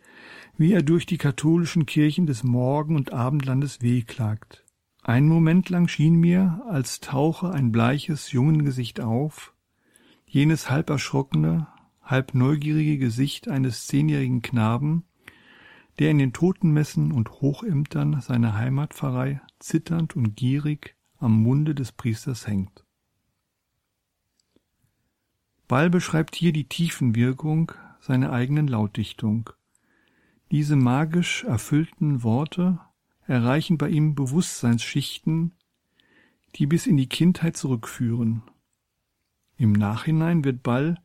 [0.58, 4.66] wie er durch die katholischen Kirchen des Morgen- und Abendlandes wehklagt.
[5.02, 9.54] Einen Moment lang schien mir, als tauche ein bleiches Jungengesicht auf,
[10.26, 11.68] jenes halb erschrockene,
[12.04, 15.06] halb neugierige Gesicht eines zehnjährigen Knaben,
[16.00, 22.48] der in den Totenmessen und Hochämtern seiner Heimatpfarrei zitternd und gierig am Munde des Priesters
[22.48, 22.86] hängt.
[25.68, 29.50] Ball beschreibt hier die Tiefenwirkung seiner eigenen Lautdichtung.
[30.52, 32.80] Diese magisch erfüllten Worte
[33.30, 35.54] erreichen bei ihm Bewusstseinsschichten,
[36.56, 38.44] die bis in die Kindheit zurückführen
[39.60, 40.96] im Nachhinein wird Ball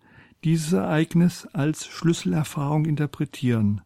[0.44, 3.80] dieses Ereignis als Schlüsselerfahrung interpretieren,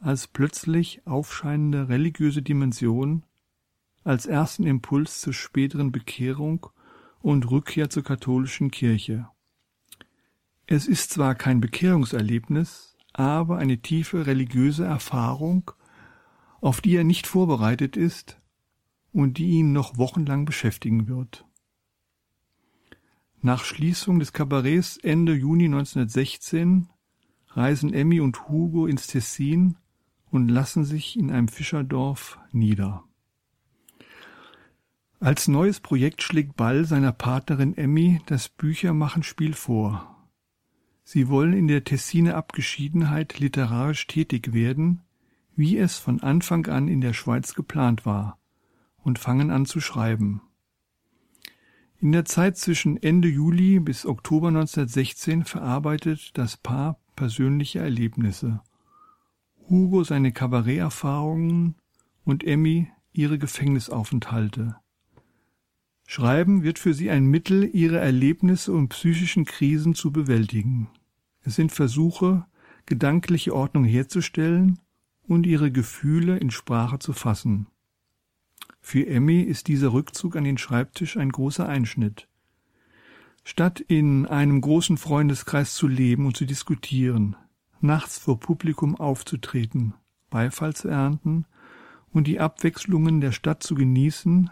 [0.00, 3.24] als plötzlich aufscheinende religiöse Dimension,
[4.04, 6.66] als ersten Impuls zur späteren Bekehrung
[7.20, 9.28] und Rückkehr zur katholischen Kirche.
[10.66, 15.72] Es ist zwar kein Bekehrungserlebnis, aber eine tiefe religiöse Erfahrung,
[16.60, 18.40] auf die er nicht vorbereitet ist
[19.12, 21.46] und die ihn noch wochenlang beschäftigen wird.
[23.40, 26.88] Nach Schließung des Kabarets Ende Juni 1916
[27.48, 29.76] reisen Emmy und Hugo ins Tessin
[30.30, 33.04] und lassen sich in einem Fischerdorf nieder.
[35.18, 40.28] Als neues Projekt schlägt Ball seiner Partnerin Emmy das Büchermachenspiel vor.
[41.04, 45.05] Sie wollen in der Tessiner Abgeschiedenheit literarisch tätig werden,
[45.56, 48.38] wie es von Anfang an in der Schweiz geplant war,
[48.98, 50.42] und fangen an zu schreiben.
[51.98, 58.60] In der Zeit zwischen Ende Juli bis Oktober 1916 verarbeitet das Paar persönliche Erlebnisse.
[59.68, 61.76] Hugo seine Kabaretterfahrungen
[62.24, 64.76] und Emmy ihre Gefängnisaufenthalte.
[66.06, 70.88] Schreiben wird für sie ein Mittel, ihre Erlebnisse und psychischen Krisen zu bewältigen.
[71.40, 72.44] Es sind Versuche,
[72.84, 74.78] gedankliche Ordnung herzustellen
[75.26, 77.66] und ihre Gefühle in Sprache zu fassen.
[78.80, 82.28] Für Emmy ist dieser Rückzug an den Schreibtisch ein großer Einschnitt.
[83.44, 87.36] Statt in einem großen Freundeskreis zu leben und zu diskutieren,
[87.80, 89.94] nachts vor Publikum aufzutreten,
[90.30, 91.46] Beifall zu ernten
[92.12, 94.50] und die Abwechslungen der Stadt zu genießen,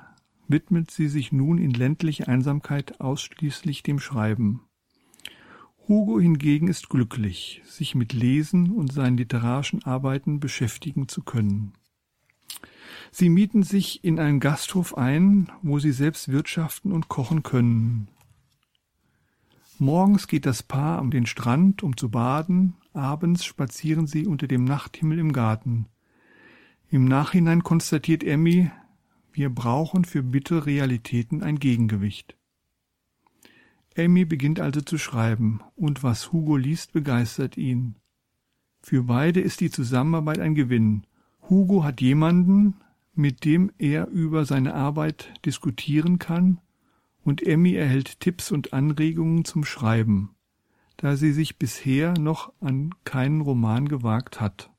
[0.49, 4.63] widmet sie sich nun in ländlicher Einsamkeit ausschließlich dem Schreiben.
[5.87, 11.75] Hugo hingegen ist glücklich, sich mit Lesen und seinen literarischen Arbeiten beschäftigen zu können.
[13.11, 18.09] Sie mieten sich in einen Gasthof ein, wo sie selbst wirtschaften und kochen können.
[19.79, 24.65] Morgens geht das Paar an den Strand, um zu baden, abends spazieren sie unter dem
[24.65, 25.87] Nachthimmel im Garten.
[26.89, 28.71] Im Nachhinein konstatiert Emmy,
[29.33, 32.37] wir brauchen für bittere Realitäten ein Gegengewicht.
[33.97, 37.97] Amy beginnt also zu schreiben, und was Hugo liest, begeistert ihn.
[38.81, 41.07] Für beide ist die Zusammenarbeit ein Gewinn.
[41.49, 42.75] Hugo hat jemanden,
[43.15, 46.61] mit dem er über seine Arbeit diskutieren kann,
[47.23, 50.35] und Emmy erhält Tipps und Anregungen zum Schreiben,
[50.97, 54.71] da sie sich bisher noch an keinen Roman gewagt hat.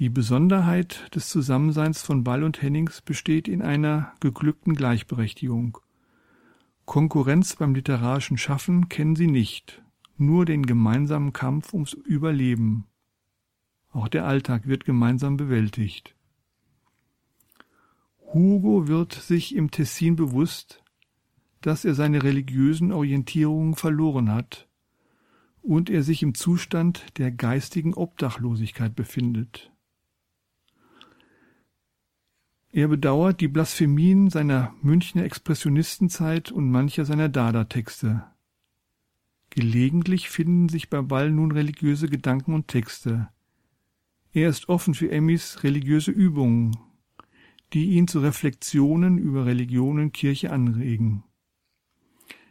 [0.00, 5.78] Die Besonderheit des Zusammenseins von Ball und Hennings besteht in einer geglückten Gleichberechtigung.
[6.86, 9.82] Konkurrenz beim literarischen Schaffen kennen sie nicht,
[10.16, 12.86] nur den gemeinsamen Kampf ums Überleben.
[13.90, 16.14] Auch der Alltag wird gemeinsam bewältigt.
[18.32, 20.82] Hugo wird sich im Tessin bewusst,
[21.60, 24.68] dass er seine religiösen Orientierungen verloren hat
[25.62, 29.73] und er sich im Zustand der geistigen Obdachlosigkeit befindet.
[32.76, 38.24] Er bedauert die Blasphemien seiner Münchner Expressionistenzeit und mancher seiner Dada-Texte.
[39.50, 43.28] Gelegentlich finden sich bei Ball nun religiöse Gedanken und Texte.
[44.32, 46.76] Er ist offen für Emmys religiöse Übungen,
[47.72, 51.22] die ihn zu Reflexionen über Religion und Kirche anregen.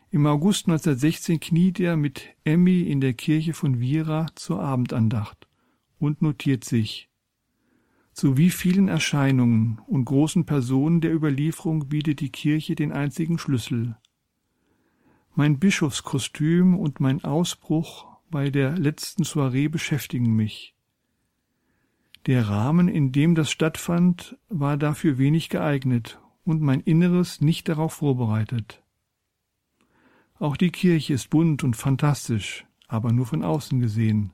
[0.09, 5.49] Im August 1916 kniet er mit Emmy in der Kirche von Vira zur Abendandacht
[5.99, 7.09] und notiert sich
[8.13, 13.97] zu wie vielen Erscheinungen und großen Personen der Überlieferung bietet die Kirche den einzigen Schlüssel.
[15.35, 20.75] Mein Bischofskostüm und mein Ausbruch bei der letzten Soiree beschäftigen mich.
[22.27, 27.93] Der Rahmen, in dem das stattfand, war dafür wenig geeignet und mein Inneres nicht darauf
[27.93, 28.83] vorbereitet.
[30.39, 34.31] Auch die Kirche ist bunt und fantastisch, aber nur von außen gesehen.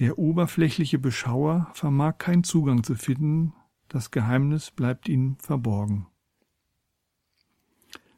[0.00, 3.52] Der oberflächliche Beschauer vermag keinen Zugang zu finden,
[3.88, 6.06] das Geheimnis bleibt ihm verborgen.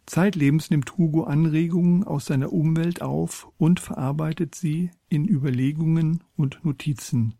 [0.06, 7.34] Zeitlebens nimmt Hugo Anregungen aus seiner Umwelt auf und verarbeitet sie in Überlegungen und Notizen.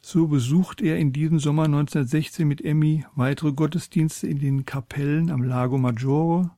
[0.00, 5.42] So besucht er in diesem Sommer 1916 mit Emmy weitere Gottesdienste in den Kapellen am
[5.42, 6.52] Lago Maggiore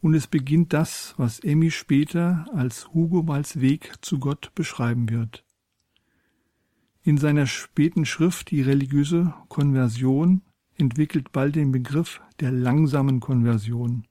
[0.00, 5.44] und es beginnt das, was Emmy später als Hugo Balls Weg zu Gott beschreiben wird.
[7.06, 10.40] In seiner späten Schrift Die religiöse Konversion
[10.78, 14.06] entwickelt bald den Begriff der langsamen Konversion,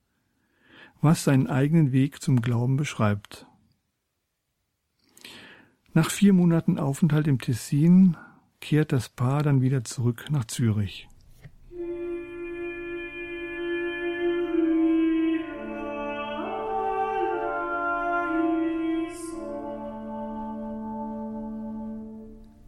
[1.02, 3.48] was seinen eigenen Weg zum Glauben beschreibt.
[5.96, 8.16] Nach vier Monaten Aufenthalt im Tessin
[8.62, 11.10] kehrt das Paar dann wieder zurück nach Zürich.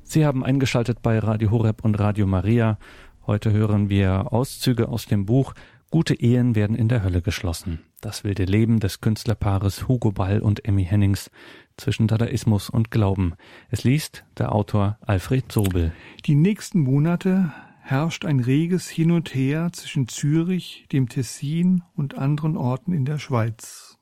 [0.08, 2.78] Sie haben eingeschaltet bei Radio Horeb und Radio Maria.
[3.26, 5.53] Heute hören wir Auszüge aus dem Buch
[5.89, 7.80] Gute Ehen werden in der Hölle geschlossen.
[8.01, 11.32] Das wilde Leben des Künstlerpaares Hugo Ball und Emmy Hennings
[11.76, 13.34] zwischen Dadaismus und Glauben.
[13.72, 15.91] Es liest der Autor Alfred Sobel.
[16.26, 17.51] Die nächsten Monate
[17.82, 23.18] herrscht ein reges Hin und Her zwischen Zürich, dem Tessin und anderen Orten in der
[23.18, 23.97] Schweiz.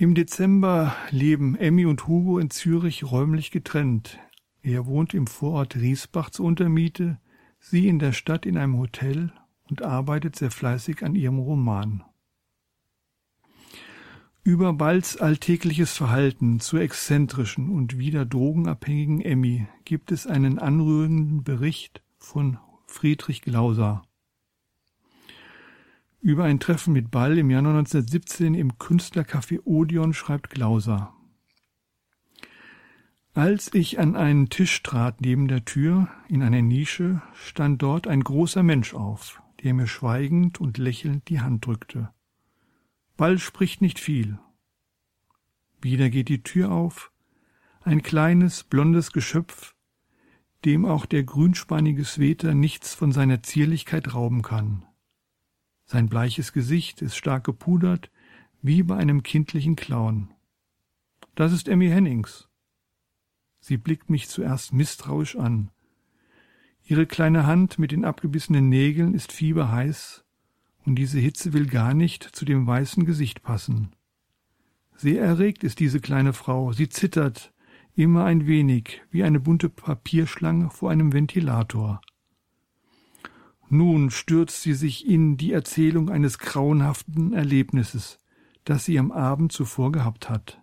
[0.00, 4.18] Im Dezember leben Emmy und Hugo in Zürich räumlich getrennt.
[4.62, 7.20] Er wohnt im Vorort Riesbach zur Untermiete,
[7.58, 9.30] sie in der Stadt in einem Hotel
[9.68, 12.02] und arbeitet sehr fleißig an ihrem Roman.
[14.42, 22.02] Über Balls alltägliches Verhalten zur exzentrischen und wieder drogenabhängigen Emmy gibt es einen anrührenden Bericht
[22.16, 24.00] von Friedrich Glauser.
[26.22, 31.14] Über ein Treffen mit Ball im Januar 1917 im Künstlercafé Odeon schreibt Glauser.
[33.32, 38.22] Als ich an einen Tisch trat neben der Tür in einer Nische, stand dort ein
[38.22, 42.10] großer Mensch auf, der mir schweigend und lächelnd die Hand drückte.
[43.16, 44.38] Ball spricht nicht viel.
[45.80, 47.12] Wieder geht die Tür auf,
[47.80, 49.74] ein kleines, blondes Geschöpf,
[50.66, 54.84] dem auch der grünspannige Sweter nichts von seiner Zierlichkeit rauben kann.
[55.92, 58.12] Sein bleiches Gesicht ist stark gepudert,
[58.62, 60.30] wie bei einem kindlichen Clown.
[61.34, 62.48] Das ist Emmy Hennings.
[63.58, 65.72] Sie blickt mich zuerst misstrauisch an.
[66.84, 70.24] Ihre kleine Hand mit den abgebissenen Nägeln ist fieberheiß,
[70.86, 73.90] und diese Hitze will gar nicht zu dem weißen Gesicht passen.
[74.94, 77.52] Sehr erregt ist diese kleine Frau, sie zittert,
[77.96, 82.00] immer ein wenig, wie eine bunte Papierschlange vor einem Ventilator.
[83.72, 88.18] Nun stürzt sie sich in die Erzählung eines grauenhaften Erlebnisses,
[88.64, 90.60] das sie am Abend zuvor gehabt hat.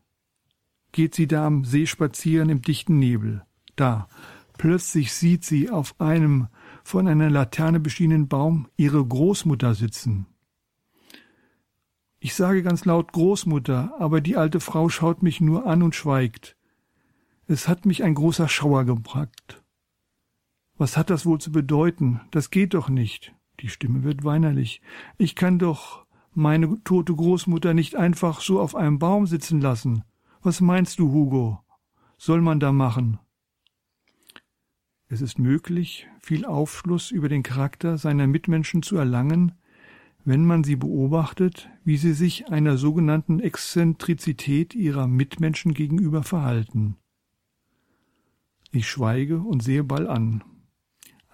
[0.92, 3.44] Geht sie da am See spazieren im dichten Nebel.
[3.78, 4.10] Da,
[4.58, 6.48] plötzlich sieht sie auf einem
[6.84, 10.26] von einer Laterne beschienenen Baum ihre Großmutter sitzen.
[12.20, 16.58] Ich sage ganz laut Großmutter, aber die alte Frau schaut mich nur an und schweigt.
[17.46, 19.64] Es hat mich ein großer Schauer gepackt.
[20.78, 22.22] Was hat das wohl zu bedeuten?
[22.32, 23.34] Das geht doch nicht.
[23.60, 24.82] Die Stimme wird weinerlich.
[25.18, 30.04] Ich kann doch meine tote Großmutter nicht einfach so auf einem Baum sitzen lassen.
[30.44, 31.60] Was meinst du, Hugo?
[32.18, 33.20] Soll man da machen?
[35.10, 39.54] Es ist möglich, viel Aufschluss über den Charakter seiner Mitmenschen zu erlangen,
[40.26, 46.98] wenn man sie beobachtet, wie sie sich einer sogenannten Exzentrizität ihrer Mitmenschen gegenüber verhalten.
[48.72, 50.44] Ich schweige und sehe Ball an.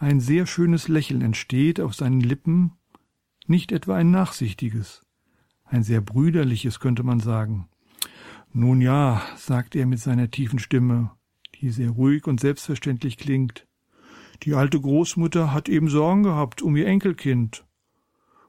[0.04, 2.74] Ein sehr schönes Lächeln entsteht auf seinen Lippen,
[3.48, 5.02] nicht etwa ein nachsichtiges,
[5.64, 7.70] ein sehr brüderliches könnte man sagen.
[8.52, 11.12] Nun ja, sagt er mit seiner tiefen Stimme,
[11.56, 13.66] die sehr ruhig und selbstverständlich klingt.
[14.42, 17.66] Die alte Großmutter hat eben Sorgen gehabt um ihr Enkelkind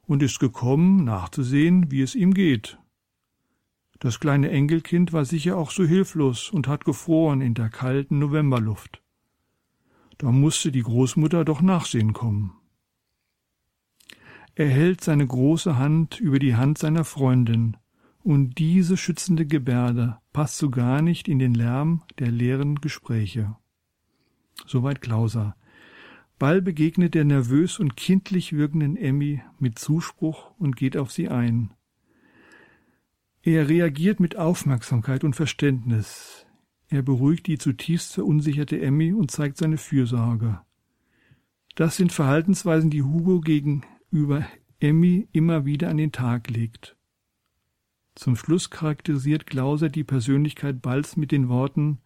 [0.02, 2.80] und ist gekommen, nachzusehen, wie es ihm geht.
[4.00, 9.03] Das kleine Enkelkind war sicher auch so hilflos und hat gefroren in der kalten Novemberluft.
[10.18, 12.52] Da musste die Großmutter doch nachsehen kommen.
[14.54, 17.76] Er hält seine große Hand über die Hand seiner Freundin,
[18.22, 23.56] und diese schützende Gebärde passt so gar nicht in den Lärm der leeren Gespräche.
[24.66, 25.56] Soweit Klauser.
[26.38, 31.74] Ball begegnet der nervös und kindlich wirkenden Emmy mit Zuspruch und geht auf sie ein.
[33.42, 36.43] Er reagiert mit Aufmerksamkeit und Verständnis.
[36.95, 40.61] Er beruhigt die zutiefst verunsicherte Emmy und zeigt seine Fürsorge.
[41.74, 44.47] Das sind Verhaltensweisen, die Hugo gegenüber
[44.78, 46.97] Emmy immer wieder an den Tag legt.
[48.14, 51.99] Zum Schluss charakterisiert Glauser die Persönlichkeit Balls mit den Worten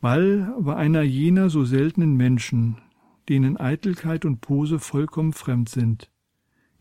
[0.00, 2.78] Ball war einer jener so seltenen Menschen,
[3.28, 6.12] denen Eitelkeit und Pose vollkommen fremd sind.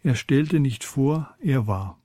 [0.03, 1.99] Er stellte nicht vor, er war.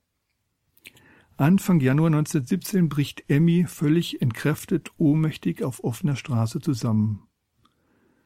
[1.41, 7.23] Anfang Januar 1917 bricht Emmy völlig entkräftet, ohnmächtig auf offener Straße zusammen.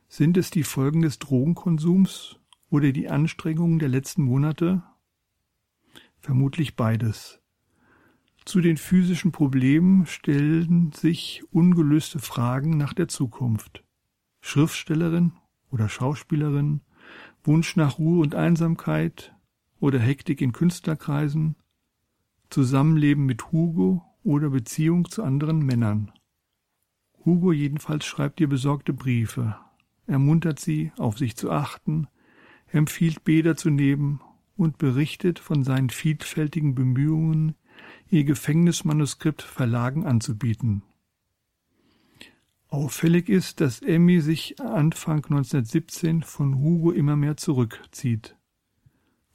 [0.08, 2.40] Sind es die Folgen des Drogenkonsums
[2.70, 4.82] oder die Anstrengungen der letzten Monate?
[6.18, 7.40] Vermutlich beides.
[8.44, 13.84] Zu den physischen Problemen stellen sich ungelöste Fragen nach der Zukunft.
[14.40, 15.34] Schriftstellerin
[15.70, 16.80] oder Schauspielerin,
[17.44, 19.36] Wunsch nach Ruhe und Einsamkeit
[19.78, 21.54] oder Hektik in Künstlerkreisen,
[22.54, 26.12] Zusammenleben mit Hugo oder Beziehung zu anderen Männern.
[27.24, 29.56] Hugo jedenfalls schreibt ihr besorgte Briefe,
[30.06, 32.06] ermuntert sie, auf sich zu achten,
[32.68, 34.20] empfiehlt Bäder zu nehmen
[34.56, 37.56] und berichtet von seinen vielfältigen Bemühungen,
[38.08, 40.84] ihr Gefängnismanuskript Verlagen anzubieten.
[42.68, 48.36] Auffällig ist, dass Emmy sich Anfang 1917 von Hugo immer mehr zurückzieht.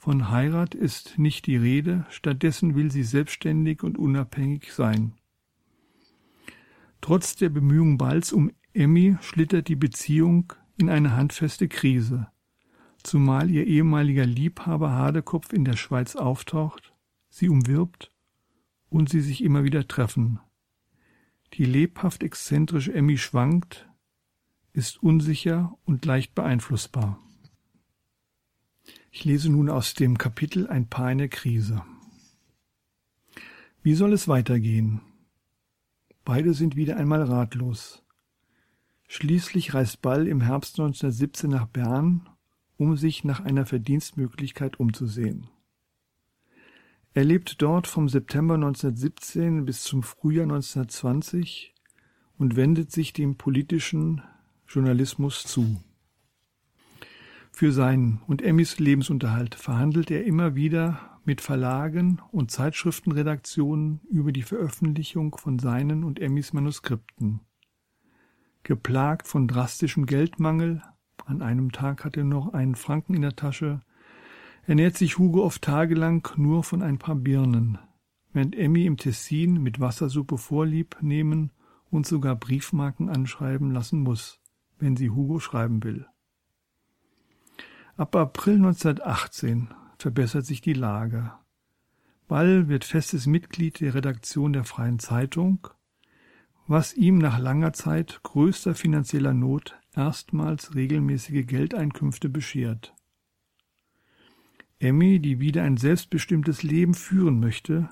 [0.02, 5.12] Von Heirat ist nicht die Rede, stattdessen will sie selbstständig und unabhängig sein.
[7.02, 12.30] Trotz der Bemühungen Balls um Emmy schlittert die Beziehung in eine handfeste Krise,
[13.04, 16.94] zumal ihr ehemaliger Liebhaber Hadekopf in der Schweiz auftaucht,
[17.28, 18.10] sie umwirbt
[18.88, 20.40] und sie sich immer wieder treffen.
[21.56, 23.90] Die lebhaft exzentrische Emmy schwankt,
[24.72, 27.20] ist unsicher und leicht beeinflussbar.
[29.12, 31.82] Ich lese nun aus dem Kapitel Ein Paar in der Krise.
[33.82, 35.02] Wie soll es weitergehen?
[36.24, 38.04] Beide sind wieder einmal ratlos.
[39.08, 42.30] Schließlich reist Ball im Herbst 1917 nach Bern,
[42.78, 45.48] um sich nach einer Verdienstmöglichkeit umzusehen.
[47.16, 51.74] Er lebt dort vom September 1917 bis zum Frühjahr 1920
[52.38, 54.22] und wendet sich dem politischen
[54.68, 55.82] Journalismus zu.
[57.52, 64.44] Für seinen und Emmys Lebensunterhalt verhandelt er immer wieder mit Verlagen und Zeitschriftenredaktionen über die
[64.44, 67.42] Veröffentlichung von seinen und Emmys Manuskripten.
[68.64, 70.82] Geplagt von drastischem Geldmangel,
[71.26, 73.82] an einem Tag hat er noch einen Franken in der Tasche,
[74.66, 77.78] ernährt sich Hugo oft tagelang nur von ein paar Birnen,
[78.34, 81.52] während Emmy im Tessin mit Wassersuppe Vorlieb nehmen
[81.90, 84.40] und sogar Briefmarken anschreiben lassen muss,
[84.78, 86.08] wenn sie Hugo schreiben will.
[88.00, 91.34] Ab April 1918 verbessert sich die Lage.
[92.30, 95.68] Ball wird festes Mitglied der Redaktion der Freien Zeitung,
[96.66, 102.96] was ihm nach langer Zeit größter finanzieller Not erstmals regelmäßige Geldeinkünfte beschert.
[104.80, 107.90] Emmy, die wieder ein selbstbestimmtes Leben führen möchte,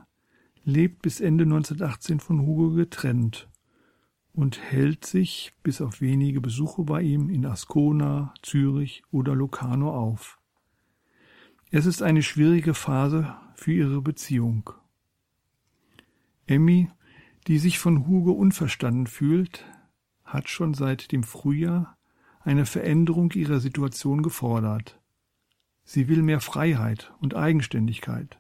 [0.64, 3.50] lebt bis Ende 1918 von Hugo getrennt
[4.38, 10.38] und hält sich bis auf wenige Besuche bei ihm in Ascona, Zürich oder Locarno auf.
[11.72, 14.70] Es ist eine schwierige Phase für ihre Beziehung.
[16.46, 16.92] Emmy,
[17.48, 19.66] die sich von Hugo unverstanden fühlt,
[20.24, 21.98] hat schon seit dem Frühjahr
[22.40, 25.02] eine Veränderung ihrer Situation gefordert.
[25.84, 28.38] Sie will mehr Freiheit und Eigenständigkeit,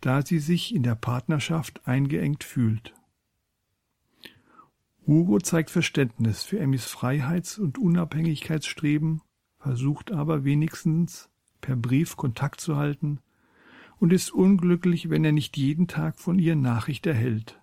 [0.00, 2.94] da sie sich in der Partnerschaft eingeengt fühlt.
[5.10, 9.22] Hugo zeigt Verständnis für Emmys Freiheits- und Unabhängigkeitsstreben,
[9.58, 11.28] versucht aber wenigstens
[11.60, 13.18] per Brief Kontakt zu halten
[13.98, 17.60] und ist unglücklich, wenn er nicht jeden Tag von ihr Nachricht erhält.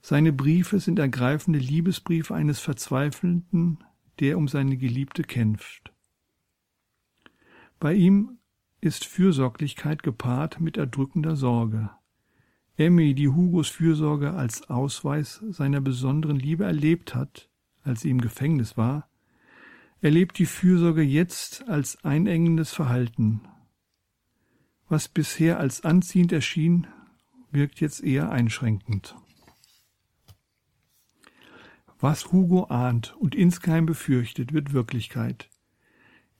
[0.00, 3.84] Seine Briefe sind ergreifende Liebesbriefe eines Verzweifelnden,
[4.18, 5.92] der um seine Geliebte kämpft.
[7.78, 8.38] Bei ihm
[8.80, 11.90] ist Fürsorglichkeit gepaart mit erdrückender Sorge.
[12.78, 17.48] Emmy, die Hugos Fürsorge als Ausweis seiner besonderen Liebe erlebt hat,
[17.82, 19.08] als sie im Gefängnis war,
[20.02, 23.40] erlebt die Fürsorge jetzt als einengendes Verhalten.
[24.88, 26.86] Was bisher als anziehend erschien,
[27.50, 29.16] wirkt jetzt eher einschränkend.
[31.98, 35.48] Was Hugo ahnt und insgeheim befürchtet, wird Wirklichkeit.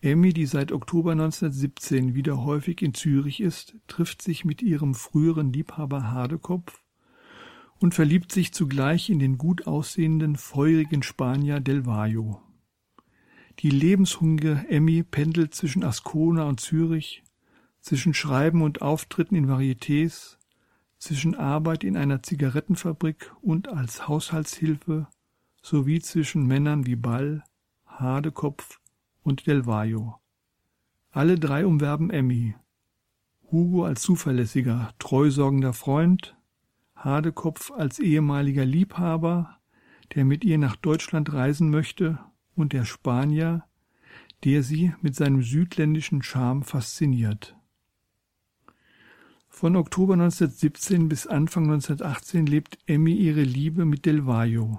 [0.07, 5.52] Emmy, die seit Oktober 1917 wieder häufig in Zürich ist, trifft sich mit ihrem früheren
[5.52, 6.80] Liebhaber Hardekopf
[7.80, 12.36] und verliebt sich zugleich in den gut aussehenden, feurigen Spanier Del Valle.
[13.59, 17.24] Die lebenshungrige Emmy pendelt zwischen Ascona und Zürich,
[17.80, 20.36] zwischen Schreiben und Auftritten in Varietés,
[20.98, 25.09] zwischen Arbeit in einer Zigarettenfabrik und als Haushaltshilfe
[25.62, 27.42] sowie zwischen Männern wie Ball,
[27.86, 28.78] Hadekopf
[29.27, 30.14] und Del Valle.
[31.11, 32.55] Alle drei umwerben Emmy.
[33.51, 36.37] Hugo als zuverlässiger, treusorgender Freund,
[36.95, 39.59] Hadekopf als ehemaliger Liebhaber,
[40.14, 42.20] der mit ihr nach Deutschland reisen möchte
[42.55, 43.64] und der Spanier,
[44.45, 47.57] der sie mit seinem südländischen Charme fasziniert.
[49.49, 54.79] Von Oktober 1917 bis Anfang 1918 lebt Emmy ihre Liebe mit Del Valle.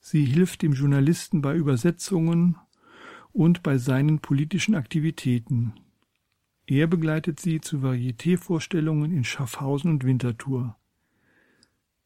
[0.00, 2.56] Sie hilft dem Journalisten bei Übersetzungen
[3.34, 5.74] und bei seinen politischen Aktivitäten.
[6.66, 10.76] Er begleitet sie zu Varieté-Vorstellungen in Schaffhausen und Winterthur.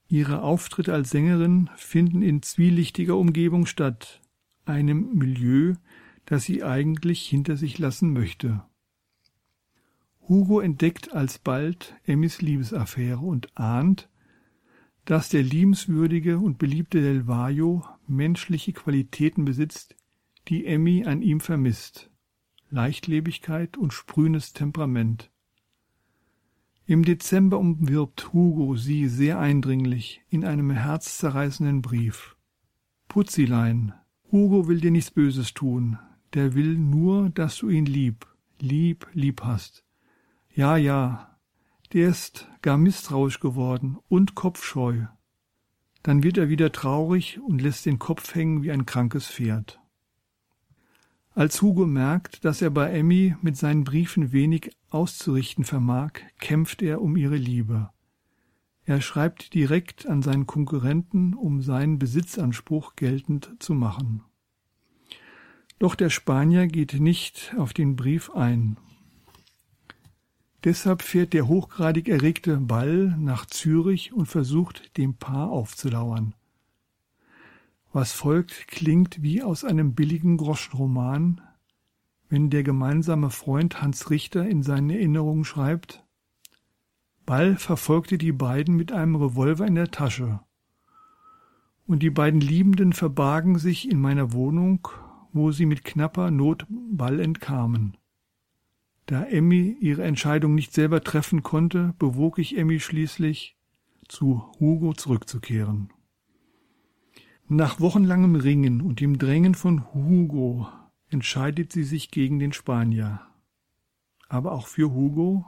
[0.08, 4.22] Ihre Auftritte als Sängerin finden in zwielichtiger Umgebung statt,
[4.64, 5.74] einem Milieu,
[6.24, 8.64] das sie eigentlich hinter sich lassen möchte.
[10.28, 14.08] Hugo entdeckt alsbald Emmys Liebesaffäre und ahnt,
[15.04, 17.26] dass der liebenswürdige und beliebte Del
[18.06, 19.94] menschliche Qualitäten besitzt,
[20.48, 22.10] die Emmy an ihm vermisst.
[22.70, 25.30] Leichtlebigkeit und sprühendes Temperament.
[26.86, 32.36] Im Dezember umwirbt Hugo sie sehr eindringlich in einem herzzerreißenden Brief.
[33.08, 33.92] Putzilein,
[34.32, 35.98] Hugo will dir nichts Böses tun,
[36.34, 38.26] der will nur, dass du ihn lieb,
[38.58, 39.84] lieb, lieb hast.
[40.54, 41.38] Ja, ja,
[41.92, 45.06] der ist gar misstrauisch geworden und kopfscheu.
[46.02, 49.80] Dann wird er wieder traurig und lässt den Kopf hängen wie ein krankes Pferd.
[51.38, 57.00] Als Hugo merkt, dass er bei Emmy mit seinen Briefen wenig auszurichten vermag, kämpft er
[57.00, 57.90] um ihre Liebe.
[58.84, 64.24] Er schreibt direkt an seinen Konkurrenten, um seinen Besitzanspruch geltend zu machen.
[65.78, 68.76] Doch der Spanier geht nicht auf den Brief ein.
[70.64, 76.34] Deshalb fährt der hochgradig erregte Ball nach Zürich und versucht, dem Paar aufzulauern.
[77.92, 81.40] Was folgt, klingt wie aus einem billigen Groschenroman,
[82.28, 86.04] wenn der gemeinsame Freund Hans Richter in seinen Erinnerungen schreibt
[87.28, 90.40] Ball verfolgte die beiden mit einem Revolver in der Tasche.
[91.86, 94.88] Und die beiden Liebenden verbargen sich in meiner Wohnung,
[95.34, 97.98] wo sie mit knapper Not Ball entkamen.
[99.04, 103.58] Da Emmy ihre Entscheidung nicht selber treffen konnte, bewog ich Emmy schließlich,
[104.08, 105.92] zu Hugo zurückzukehren.
[107.50, 110.68] Nach wochenlangem Ringen und dem Drängen von Hugo
[111.08, 113.22] entscheidet sie sich gegen den Spanier.
[114.28, 115.46] Aber auch für Hugo?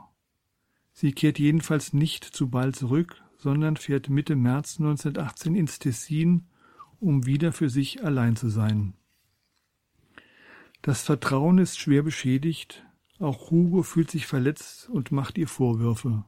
[0.93, 6.47] Sie kehrt jedenfalls nicht zu Ball zurück, sondern fährt Mitte März 1918 ins Tessin,
[6.99, 8.95] um wieder für sich allein zu sein.
[10.81, 12.83] Das Vertrauen ist schwer beschädigt,
[13.19, 16.25] auch Hugo fühlt sich verletzt und macht ihr Vorwürfe.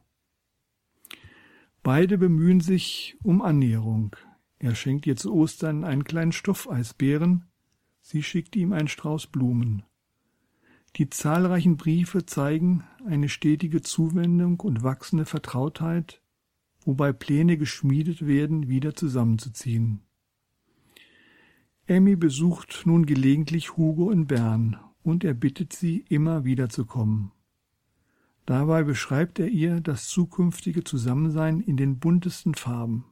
[1.82, 4.14] Beide bemühen sich um Annäherung.
[4.64, 7.44] Er schenkt ihr zu Ostern einen kleinen Stoffeisbären,
[8.00, 9.82] sie schickt ihm einen Strauß Blumen.
[10.96, 16.22] Die zahlreichen Briefe zeigen eine stetige Zuwendung und wachsende Vertrautheit,
[16.80, 20.00] wobei Pläne geschmiedet werden, wieder zusammenzuziehen.
[21.84, 27.32] Emmy besucht nun gelegentlich Hugo in Bern und er bittet sie, immer wieder zu kommen.
[28.46, 33.04] Dabei beschreibt er ihr das zukünftige Zusammensein in den buntesten Farben.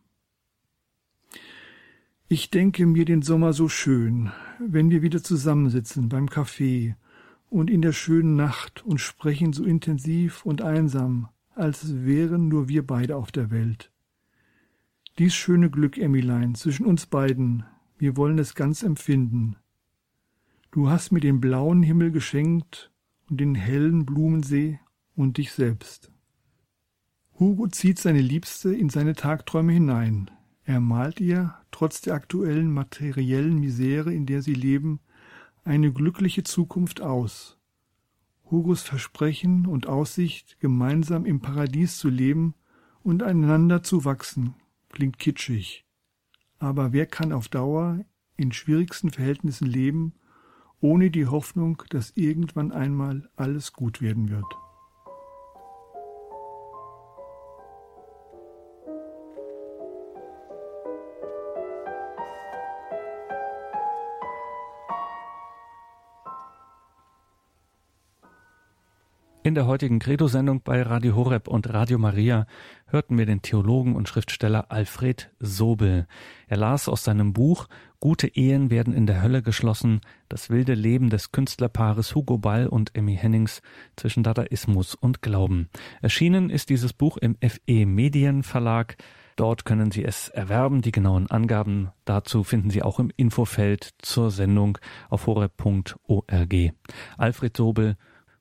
[2.32, 6.96] Ich denke mir den Sommer so schön, wenn wir wieder zusammensitzen beim Kaffee
[7.50, 12.86] und in der schönen Nacht und sprechen so intensiv und einsam, als wären nur wir
[12.86, 13.92] beide auf der Welt.
[15.18, 17.64] Dies schöne Glück, Emmilein, zwischen uns beiden,
[17.98, 19.56] wir wollen es ganz empfinden.
[20.70, 22.90] Du hast mir den blauen Himmel geschenkt
[23.28, 24.80] und den hellen Blumensee
[25.16, 26.10] und dich selbst.
[27.38, 30.30] Hugo zieht seine Liebste in seine Tagträume hinein.
[30.64, 35.00] Er malt ihr, trotz der aktuellen materiellen Misere, in der sie leben,
[35.64, 37.58] eine glückliche Zukunft aus.
[38.50, 42.54] Hugos Versprechen und Aussicht, gemeinsam im Paradies zu leben
[43.02, 44.54] und einander zu wachsen,
[44.90, 45.84] klingt kitschig.
[46.58, 48.04] Aber wer kann auf Dauer
[48.36, 50.14] in schwierigsten Verhältnissen leben
[50.82, 54.44] ohne die Hoffnung, dass irgendwann einmal alles gut werden wird.
[69.52, 72.46] In der heutigen Credo-Sendung bei Radio Horeb und Radio Maria
[72.86, 76.06] hörten wir den Theologen und Schriftsteller Alfred Sobel.
[76.46, 77.68] Er las aus seinem Buch
[78.00, 80.00] Gute Ehen werden in der Hölle geschlossen,
[80.30, 83.60] das wilde Leben des Künstlerpaares Hugo Ball und Emmy Hennings
[83.94, 85.68] zwischen Dadaismus und Glauben.
[86.00, 88.96] Erschienen ist dieses Buch im FE Medienverlag.
[89.36, 90.80] Dort können Sie es erwerben.
[90.80, 94.78] Die genauen Angaben dazu finden Sie auch im Infofeld zur Sendung
[95.10, 96.54] auf horeb.org.
[97.18, 97.96] Alfred Sobel,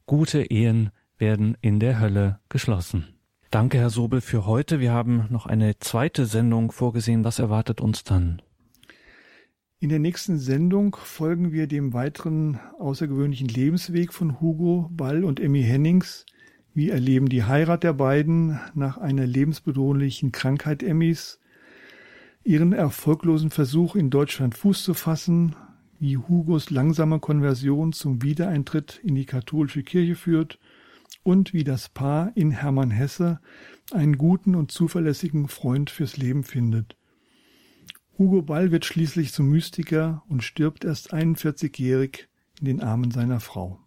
[0.05, 0.91] Gute Ehen
[1.21, 3.07] werden in der Hölle geschlossen.
[3.51, 4.79] Danke, Herr Sobel, für heute.
[4.79, 7.23] Wir haben noch eine zweite Sendung vorgesehen.
[7.23, 8.41] Was erwartet uns dann?
[9.79, 15.63] In der nächsten Sendung folgen wir dem weiteren außergewöhnlichen Lebensweg von Hugo Ball und Emmy
[15.63, 16.25] Hennings.
[16.73, 21.39] Wir erleben die Heirat der beiden nach einer lebensbedrohlichen Krankheit Emmys,
[22.43, 25.55] ihren erfolglosen Versuch in Deutschland Fuß zu fassen,
[25.99, 30.57] wie Hugos langsame Konversion zum Wiedereintritt in die katholische Kirche führt
[31.23, 33.39] und wie das Paar in Hermann Hesse
[33.91, 36.95] einen guten und zuverlässigen Freund fürs Leben findet.
[38.17, 42.27] Hugo Ball wird schließlich zum Mystiker und stirbt erst 41-jährig
[42.59, 43.80] in den Armen seiner Frau.